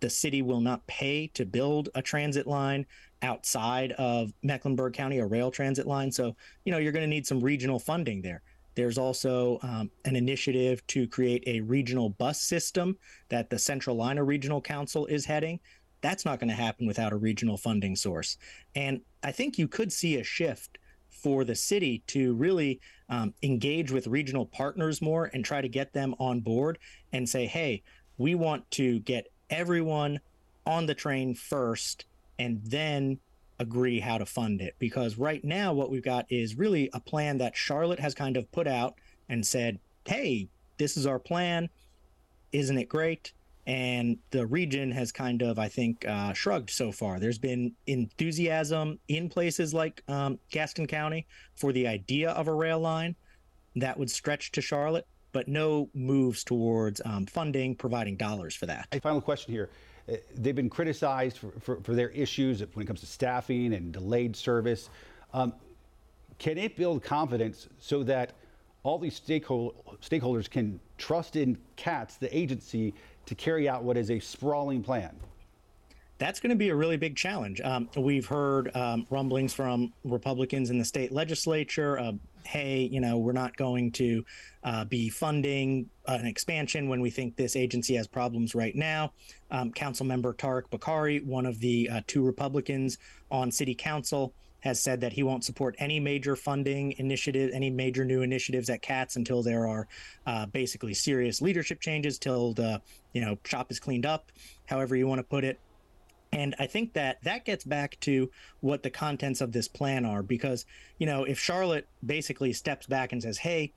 The 0.00 0.10
city 0.10 0.42
will 0.42 0.60
not 0.60 0.86
pay 0.86 1.28
to 1.28 1.44
build 1.44 1.88
a 1.94 2.02
transit 2.02 2.46
line 2.46 2.86
outside 3.24 3.92
of 3.92 4.32
Mecklenburg 4.42 4.92
County, 4.92 5.18
a 5.18 5.26
rail 5.26 5.50
transit 5.50 5.86
line. 5.86 6.12
So, 6.12 6.36
you 6.64 6.70
know, 6.70 6.78
you're 6.78 6.92
going 6.92 7.02
to 7.02 7.08
need 7.08 7.26
some 7.26 7.40
regional 7.40 7.78
funding 7.78 8.22
there. 8.22 8.42
There's 8.76 8.98
also 8.98 9.58
um, 9.62 9.90
an 10.04 10.14
initiative 10.14 10.86
to 10.88 11.06
create 11.06 11.42
a 11.46 11.60
regional 11.60 12.10
bus 12.10 12.40
system 12.40 12.96
that 13.28 13.50
the 13.50 13.56
Centralina 13.56 14.26
Regional 14.26 14.60
Council 14.60 15.06
is 15.06 15.24
heading. 15.24 15.58
That's 16.00 16.24
not 16.24 16.38
going 16.38 16.50
to 16.50 16.54
happen 16.54 16.86
without 16.86 17.12
a 17.12 17.16
regional 17.16 17.56
funding 17.56 17.96
source. 17.96 18.36
And 18.74 19.00
I 19.22 19.32
think 19.32 19.58
you 19.58 19.68
could 19.68 19.92
see 19.92 20.16
a 20.16 20.24
shift 20.24 20.78
for 21.08 21.44
the 21.44 21.54
city 21.54 22.02
to 22.08 22.34
really 22.34 22.80
um, 23.08 23.32
engage 23.42 23.90
with 23.90 24.06
regional 24.06 24.44
partners 24.44 25.00
more 25.00 25.30
and 25.32 25.44
try 25.44 25.62
to 25.62 25.68
get 25.68 25.92
them 25.92 26.14
on 26.18 26.40
board 26.40 26.78
and 27.12 27.26
say, 27.28 27.46
hey, 27.46 27.82
we 28.18 28.34
want 28.34 28.70
to 28.72 28.98
get 29.00 29.28
everyone 29.48 30.20
on 30.66 30.86
the 30.86 30.94
train 30.94 31.34
first 31.34 32.04
and 32.38 32.60
then 32.64 33.18
agree 33.58 34.00
how 34.00 34.18
to 34.18 34.26
fund 34.26 34.60
it. 34.60 34.74
Because 34.78 35.18
right 35.18 35.44
now, 35.44 35.72
what 35.72 35.90
we've 35.90 36.02
got 36.02 36.26
is 36.30 36.56
really 36.56 36.90
a 36.92 37.00
plan 37.00 37.38
that 37.38 37.56
Charlotte 37.56 38.00
has 38.00 38.14
kind 38.14 38.36
of 38.36 38.50
put 38.52 38.66
out 38.66 38.94
and 39.28 39.46
said, 39.46 39.78
hey, 40.06 40.48
this 40.78 40.96
is 40.96 41.06
our 41.06 41.18
plan. 41.18 41.68
Isn't 42.52 42.78
it 42.78 42.88
great? 42.88 43.32
And 43.66 44.18
the 44.30 44.46
region 44.46 44.90
has 44.90 45.10
kind 45.10 45.40
of, 45.40 45.58
I 45.58 45.68
think, 45.68 46.06
uh, 46.06 46.34
shrugged 46.34 46.68
so 46.68 46.92
far. 46.92 47.18
There's 47.18 47.38
been 47.38 47.72
enthusiasm 47.86 48.98
in 49.08 49.30
places 49.30 49.72
like 49.72 50.02
um, 50.08 50.38
Gaston 50.50 50.86
County 50.86 51.26
for 51.54 51.72
the 51.72 51.86
idea 51.86 52.30
of 52.32 52.48
a 52.48 52.52
rail 52.52 52.78
line 52.78 53.16
that 53.76 53.98
would 53.98 54.10
stretch 54.10 54.52
to 54.52 54.60
Charlotte, 54.60 55.06
but 55.32 55.48
no 55.48 55.88
moves 55.94 56.44
towards 56.44 57.00
um, 57.06 57.24
funding, 57.24 57.74
providing 57.74 58.16
dollars 58.16 58.54
for 58.54 58.66
that. 58.66 58.86
A 58.92 59.00
final 59.00 59.20
question 59.20 59.52
here. 59.52 59.70
They've 60.34 60.54
been 60.54 60.70
criticized 60.70 61.38
for, 61.38 61.50
for, 61.60 61.80
for, 61.80 61.94
their 61.94 62.10
issues 62.10 62.60
when 62.74 62.82
it 62.82 62.86
comes 62.86 63.00
to 63.00 63.06
staffing 63.06 63.72
and 63.72 63.92
delayed 63.92 64.36
service. 64.36 64.90
Um, 65.32 65.54
can 66.38 66.58
it 66.58 66.76
build 66.76 67.02
confidence 67.02 67.68
so 67.78 68.02
that 68.02 68.32
all 68.82 68.98
these 68.98 69.18
stakeholders 69.18 70.50
can 70.50 70.78
trust 70.98 71.36
in 71.36 71.56
CATS, 71.76 72.16
the 72.16 72.36
agency, 72.36 72.92
to 73.24 73.34
carry 73.34 73.66
out 73.66 73.82
what 73.82 73.96
is 73.96 74.10
a 74.10 74.20
sprawling 74.20 74.82
plan? 74.82 75.16
That's 76.18 76.38
going 76.38 76.50
to 76.50 76.56
be 76.56 76.68
a 76.68 76.74
really 76.74 76.98
big 76.98 77.16
challenge. 77.16 77.60
Um, 77.62 77.88
we've 77.96 78.26
heard 78.26 78.74
um, 78.76 79.06
rumblings 79.10 79.54
from 79.54 79.92
Republicans 80.04 80.70
in 80.70 80.78
the 80.78 80.84
state 80.84 81.12
legislature. 81.12 81.98
Uh, 81.98 82.12
hey, 82.44 82.88
you 82.90 83.00
know, 83.00 83.18
we're 83.18 83.32
not 83.32 83.56
going 83.56 83.92
to 83.92 84.24
uh, 84.62 84.84
be 84.84 85.08
funding 85.08 85.88
an 86.06 86.26
expansion 86.26 86.88
when 86.88 87.00
we 87.00 87.10
think 87.10 87.36
this 87.36 87.56
agency 87.56 87.94
has 87.94 88.06
problems 88.06 88.54
right 88.54 88.74
now. 88.74 89.12
Um, 89.50 89.72
Council 89.72 90.06
member 90.06 90.34
Tariq 90.34 90.64
Bokhari, 90.70 91.24
one 91.24 91.46
of 91.46 91.58
the 91.60 91.88
uh, 91.90 92.00
two 92.06 92.22
Republicans 92.22 92.98
on 93.30 93.50
city 93.50 93.74
council, 93.74 94.34
has 94.60 94.80
said 94.80 95.00
that 95.02 95.12
he 95.12 95.22
won't 95.22 95.44
support 95.44 95.74
any 95.78 96.00
major 96.00 96.34
funding 96.34 96.94
initiative, 96.96 97.50
any 97.52 97.68
major 97.68 98.02
new 98.04 98.22
initiatives 98.22 98.70
at 98.70 98.80
CATS 98.80 99.16
until 99.16 99.42
there 99.42 99.68
are 99.68 99.86
uh, 100.26 100.46
basically 100.46 100.94
serious 100.94 101.42
leadership 101.42 101.80
changes, 101.80 102.18
till 102.18 102.54
the 102.54 102.80
you 103.12 103.20
know 103.20 103.36
shop 103.44 103.70
is 103.70 103.78
cleaned 103.78 104.06
up, 104.06 104.32
however 104.66 104.96
you 104.96 105.06
want 105.06 105.18
to 105.18 105.24
put 105.24 105.44
it. 105.44 105.60
And 106.34 106.54
I 106.58 106.66
think 106.66 106.92
that 106.94 107.22
that 107.22 107.44
gets 107.44 107.64
back 107.64 107.98
to 108.00 108.30
what 108.60 108.82
the 108.82 108.90
contents 108.90 109.40
of 109.40 109.52
this 109.52 109.68
plan 109.68 110.04
are, 110.04 110.22
because 110.22 110.66
you 110.98 111.06
know 111.06 111.24
if 111.24 111.38
Charlotte 111.38 111.88
basically 112.04 112.52
steps 112.52 112.86
back 112.86 113.12
and 113.12 113.22
says, 113.22 113.38
"Hey," 113.38 113.72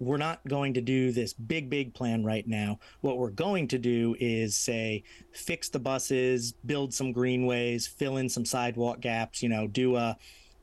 we're 0.00 0.16
not 0.16 0.46
going 0.48 0.74
to 0.74 0.80
do 0.80 1.12
this 1.12 1.32
big, 1.32 1.70
big 1.70 1.94
plan 1.94 2.24
right 2.24 2.46
now. 2.46 2.78
What 3.00 3.18
we're 3.18 3.30
going 3.30 3.68
to 3.68 3.78
do 3.78 4.16
is 4.18 4.56
say, 4.56 5.04
fix 5.32 5.68
the 5.68 5.78
buses, 5.78 6.52
build 6.66 6.92
some 6.92 7.12
greenways, 7.12 7.86
fill 7.86 8.16
in 8.16 8.28
some 8.28 8.44
sidewalk 8.44 9.00
gaps, 9.00 9.40
you 9.40 9.48
know, 9.48 9.68
do 9.68 9.94
a 9.96 10.16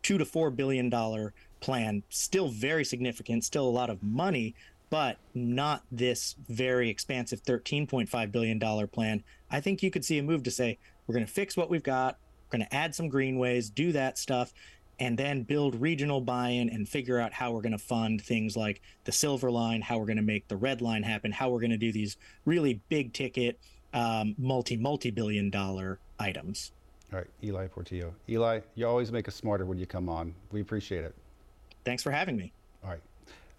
two 0.03 0.17
to 0.17 0.25
four 0.25 0.51
billion 0.51 0.89
dollar 0.89 1.33
plan. 1.61 2.03
Still 2.09 2.49
very 2.49 2.83
significant, 2.83 3.45
still 3.45 3.67
a 3.67 3.69
lot 3.69 3.89
of 3.89 4.03
money, 4.03 4.53
but 4.89 5.17
not 5.33 5.83
this 5.91 6.35
very 6.49 6.89
expansive 6.89 7.41
$13.5 7.43 8.31
billion 8.31 8.59
plan. 8.89 9.23
I 9.49 9.61
think 9.61 9.81
you 9.81 9.89
could 9.89 10.03
see 10.03 10.17
a 10.17 10.23
move 10.23 10.43
to 10.43 10.51
say, 10.51 10.79
we're 11.11 11.15
going 11.15 11.25
to 11.25 11.33
fix 11.33 11.57
what 11.57 11.69
we've 11.69 11.83
got, 11.83 12.17
we're 12.47 12.59
going 12.59 12.67
to 12.69 12.73
add 12.73 12.95
some 12.95 13.09
greenways, 13.09 13.69
do 13.69 13.91
that 13.91 14.17
stuff, 14.17 14.53
and 14.97 15.17
then 15.17 15.43
build 15.43 15.75
regional 15.81 16.21
buy-in 16.21 16.69
and 16.69 16.87
figure 16.87 17.19
out 17.19 17.33
how 17.33 17.51
we're 17.51 17.61
going 17.61 17.73
to 17.73 17.77
fund 17.77 18.21
things 18.21 18.55
like 18.55 18.81
the 19.03 19.11
silver 19.11 19.51
line 19.51 19.81
how 19.81 19.97
we're 19.97 20.05
going 20.05 20.15
to 20.15 20.23
make 20.23 20.47
the 20.47 20.55
red 20.55 20.79
line 20.79 21.01
happen 21.01 21.31
how 21.31 21.49
we're 21.49 21.59
going 21.59 21.71
to 21.71 21.77
do 21.77 21.91
these 21.91 22.17
really 22.45 22.79
big 22.87 23.11
ticket 23.11 23.59
um, 23.93 24.35
multi 24.37 24.77
multi-billion 24.77 25.49
dollar 25.49 25.99
items. 26.19 26.71
All 27.11 27.19
right 27.19 27.27
eli 27.43 27.67
portillo. 27.67 28.13
Eli 28.29 28.61
you 28.75 28.87
always 28.87 29.11
make 29.11 29.27
us 29.27 29.35
smarter 29.35 29.65
when 29.65 29.77
you 29.77 29.85
come 29.85 30.07
on. 30.07 30.33
We 30.51 30.61
appreciate 30.61 31.03
it. 31.03 31.15
Thanks 31.83 32.03
for 32.03 32.11
having 32.11 32.37
me. 32.37 32.53
All 32.83 32.91
right. 32.91 33.01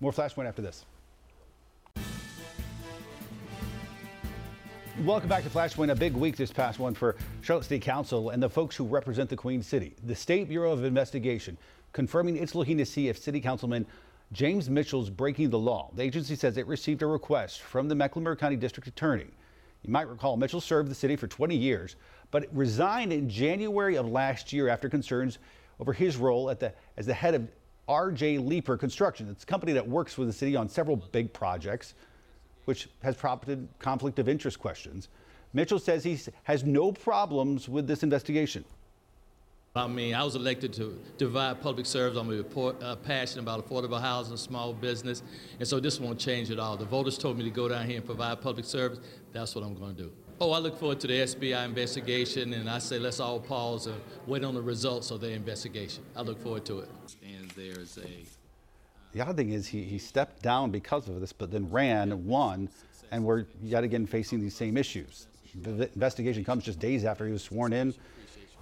More 0.01 0.13
flashpoint 0.13 0.47
after 0.47 0.63
this 0.63 0.87
Welcome 5.01 5.31
back 5.31 5.43
to 5.45 5.49
Flashpoint. 5.49 5.91
A 5.91 5.95
big 5.95 6.13
week 6.13 6.37
this 6.37 6.53
past 6.53 6.79
one 6.79 6.93
for 6.93 7.17
Charlotte 7.41 7.65
State 7.65 7.81
Council 7.81 8.29
and 8.29 8.43
the 8.43 8.49
folks 8.49 8.77
who 8.77 8.85
represent 8.85 9.31
the 9.31 9.37
Queen 9.37 9.63
City. 9.63 9.97
The 10.05 10.15
State 10.15 10.51
Bureau 10.51 10.71
of 10.71 10.85
Investigation 10.85 11.57
confirming 11.95 12.37
it's 12.37 12.55
looking 12.55 12.77
to 12.77 12.85
see 12.85 13.09
if 13.09 13.17
City 13.17 13.41
Councilman 13.41 13.87
James 14.33 14.69
Mitchell's 14.69 15.09
breaking 15.09 15.49
the 15.49 15.59
law. 15.59 15.91
The 15.95 16.03
agency 16.03 16.37
says 16.37 16.59
it 16.59 16.67
received 16.67 17.01
a 17.01 17.07
request 17.07 17.63
from 17.63 17.89
the 17.89 17.95
Mecklenburg 17.95 18.39
County 18.39 18.55
District 18.55 18.87
Attorney. 18.87 19.29
You 19.83 19.91
might 19.91 20.09
recall 20.09 20.37
Mitchell 20.37 20.61
served 20.61 20.91
the 20.91 20.95
city 20.95 21.17
for 21.17 21.27
20 21.27 21.57
years, 21.57 21.97
but 22.31 22.47
resigned 22.53 23.15
in 23.15 23.31
January 23.31 23.97
of 23.97 24.07
last 24.07 24.53
year 24.53 24.69
after 24.69 24.91
concerns 24.91 25.39
over 25.81 25.95
his 25.95 26.19
role 26.19 26.51
at 26.51 26.61
the, 26.61 26.73
as 26.99 27.07
the 27.07 27.15
head 27.15 27.35
of 27.35 27.49
RJ 27.89 28.47
Leeper 28.47 28.77
Construction. 28.77 29.27
It's 29.31 29.43
a 29.43 29.47
company 29.47 29.73
that 29.73 29.89
works 29.89 30.19
with 30.19 30.29
the 30.29 30.35
city 30.35 30.55
on 30.55 30.69
several 30.69 30.97
big 30.97 31.33
projects, 31.33 31.95
which 32.65 32.89
has 33.03 33.17
prompted 33.17 33.69
conflict 33.79 34.19
of 34.19 34.29
interest 34.29 34.59
questions. 34.59 35.09
Mitchell 35.53 35.79
says 35.79 36.05
he 36.05 36.19
has 36.45 36.65
no 36.65 36.93
problems 36.93 37.69
with 37.69 37.87
this 37.87 38.03
investigation. 38.03 38.65
I 39.75 39.87
mean, 39.87 40.15
I 40.15 40.23
was 40.23 40.37
elected 40.37 40.75
to 40.75 41.01
divide 41.17 41.63
public 41.63 41.87
service. 41.87 42.19
I'm 42.19 42.29
report, 42.29 42.83
uh, 42.83 42.97
passionate 42.97 43.43
about 43.43 43.67
affordable 43.67 43.99
housing, 43.99 44.37
small 44.37 44.75
business, 44.75 45.23
and 45.59 45.67
so 45.67 45.81
this 45.81 45.99
won't 45.99 46.19
change 46.19 46.51
at 46.51 46.59
all. 46.59 46.77
The 46.77 46.85
voters 46.85 47.17
told 47.17 47.39
me 47.39 47.45
to 47.45 47.51
go 47.51 47.69
down 47.69 47.87
here 47.87 47.97
and 47.97 48.05
provide 48.05 48.43
public 48.43 48.67
service. 48.67 49.01
That's 49.33 49.55
what 49.55 49.65
I'm 49.65 49.75
going 49.75 49.97
to 49.97 50.03
do. 50.03 50.13
Oh, 50.43 50.53
I 50.53 50.59
look 50.59 50.79
forward 50.79 51.01
to 51.01 51.07
the 51.07 51.21
SBI 51.21 51.65
investigation, 51.65 52.53
and 52.53 52.69
I 52.69 52.81
say 52.81 52.99
let's 52.99 53.19
all 53.19 53.41
pause 53.41 53.87
and 53.87 53.99
wait 54.27 54.45
on 54.45 54.55
the 54.55 54.61
results 54.61 55.11
of 55.11 55.23
their 55.23 55.31
investigation. 55.31 56.05
I 56.15 56.21
look 56.21 56.39
forward 56.43 56.67
to 56.67 56.81
it. 56.81 56.91
And 57.23 57.51
there's 57.53 57.97
a. 57.97 58.42
The 59.13 59.21
odd 59.21 59.37
thing 59.37 59.51
is 59.51 59.67
he, 59.67 59.83
he 59.83 59.99
stepped 59.99 60.43
down 60.43 60.71
because 60.71 61.09
of 61.09 61.21
this, 61.21 61.33
but 61.33 61.51
then 61.51 61.71
ran, 61.71 62.27
won, 62.27 62.69
and 63.11 63.25
we're 63.25 63.45
yet 63.63 63.85
again 63.85 64.07
facing 64.07 64.41
these 64.41 64.55
same 64.55 64.77
issues. 64.77 65.27
The 65.63 65.91
investigation 65.95 66.45
comes 66.45 66.65
just 66.65 66.79
days 66.79 67.05
after 67.05 67.27
he 67.27 67.33
was 67.33 67.43
sworn 67.43 67.75
in 67.75 67.95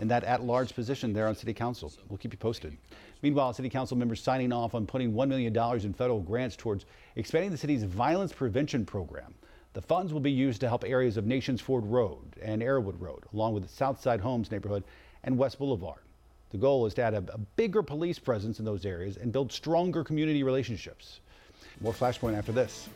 in 0.00 0.08
that 0.08 0.24
at-large 0.24 0.74
position 0.74 1.12
there 1.12 1.28
on 1.28 1.36
City 1.36 1.54
Council. 1.54 1.92
We'll 2.08 2.18
keep 2.18 2.32
you 2.32 2.38
posted. 2.38 2.76
Meanwhile, 3.22 3.52
City 3.52 3.68
Council 3.68 3.96
members 3.96 4.20
signing 4.22 4.52
off 4.52 4.74
on 4.74 4.86
putting 4.86 5.12
$1 5.12 5.28
million 5.28 5.56
in 5.84 5.92
federal 5.92 6.20
grants 6.20 6.56
towards 6.56 6.86
expanding 7.16 7.50
the 7.50 7.58
city's 7.58 7.84
violence 7.84 8.32
prevention 8.32 8.84
program. 8.84 9.34
The 9.72 9.82
funds 9.82 10.12
will 10.12 10.20
be 10.20 10.32
used 10.32 10.60
to 10.62 10.68
help 10.68 10.84
areas 10.84 11.16
of 11.16 11.26
Nations 11.26 11.60
Ford 11.60 11.84
Road 11.86 12.34
and 12.42 12.60
Arrowood 12.60 13.00
Road, 13.00 13.24
along 13.32 13.54
with 13.54 13.62
the 13.62 13.68
Southside 13.68 14.20
Homes 14.20 14.50
neighborhood 14.50 14.82
and 15.22 15.38
West 15.38 15.58
Boulevard. 15.58 16.00
The 16.50 16.58
goal 16.58 16.86
is 16.86 16.94
to 16.94 17.02
add 17.02 17.14
a, 17.14 17.24
a 17.32 17.38
bigger 17.38 17.82
police 17.82 18.18
presence 18.18 18.58
in 18.58 18.64
those 18.64 18.84
areas 18.84 19.16
and 19.16 19.32
build 19.32 19.52
stronger 19.52 20.02
community 20.02 20.42
relationships. 20.42 21.20
More 21.80 21.92
Flashpoint 21.92 22.36
after 22.36 22.52
this. 22.52 22.88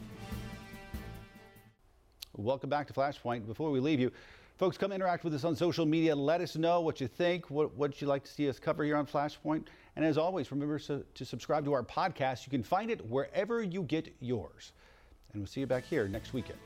Welcome 2.37 2.69
back 2.69 2.89
to 2.89 2.93
Flashpoint. 2.93 3.47
Before 3.47 3.71
we 3.71 3.79
leave 3.79 4.01
you, 4.01 4.11
folks, 4.59 4.77
come 4.77 4.91
interact 4.91 5.23
with 5.23 5.35
us 5.35 5.45
on 5.45 5.55
social 5.55 5.87
media. 5.87 6.17
Let 6.17 6.41
us 6.41 6.57
know 6.57 6.81
what 6.81 7.01
you 7.01 7.07
think, 7.07 7.49
what, 7.49 7.73
what 7.77 8.01
you'd 8.01 8.09
like 8.09 8.25
to 8.25 8.31
see 8.31 8.49
us 8.49 8.59
cover 8.59 8.83
here 8.83 8.97
on 8.97 9.07
Flashpoint. 9.07 9.67
And 9.95 10.05
as 10.05 10.19
always, 10.19 10.51
remember 10.51 10.81
to, 10.81 11.05
to 11.15 11.25
subscribe 11.25 11.65
to 11.65 11.73
our 11.73 11.85
podcast. 11.85 12.45
You 12.47 12.51
can 12.51 12.65
find 12.65 12.91
it 12.91 13.09
wherever 13.09 13.63
you 13.63 13.85
get 13.85 14.13
yours. 14.19 14.73
And 15.33 15.43
we'll 15.43 15.47
see 15.47 15.61
you 15.61 15.69
back 15.69 15.85
here 15.85 16.09
next 16.09 16.33
weekend. 16.33 16.59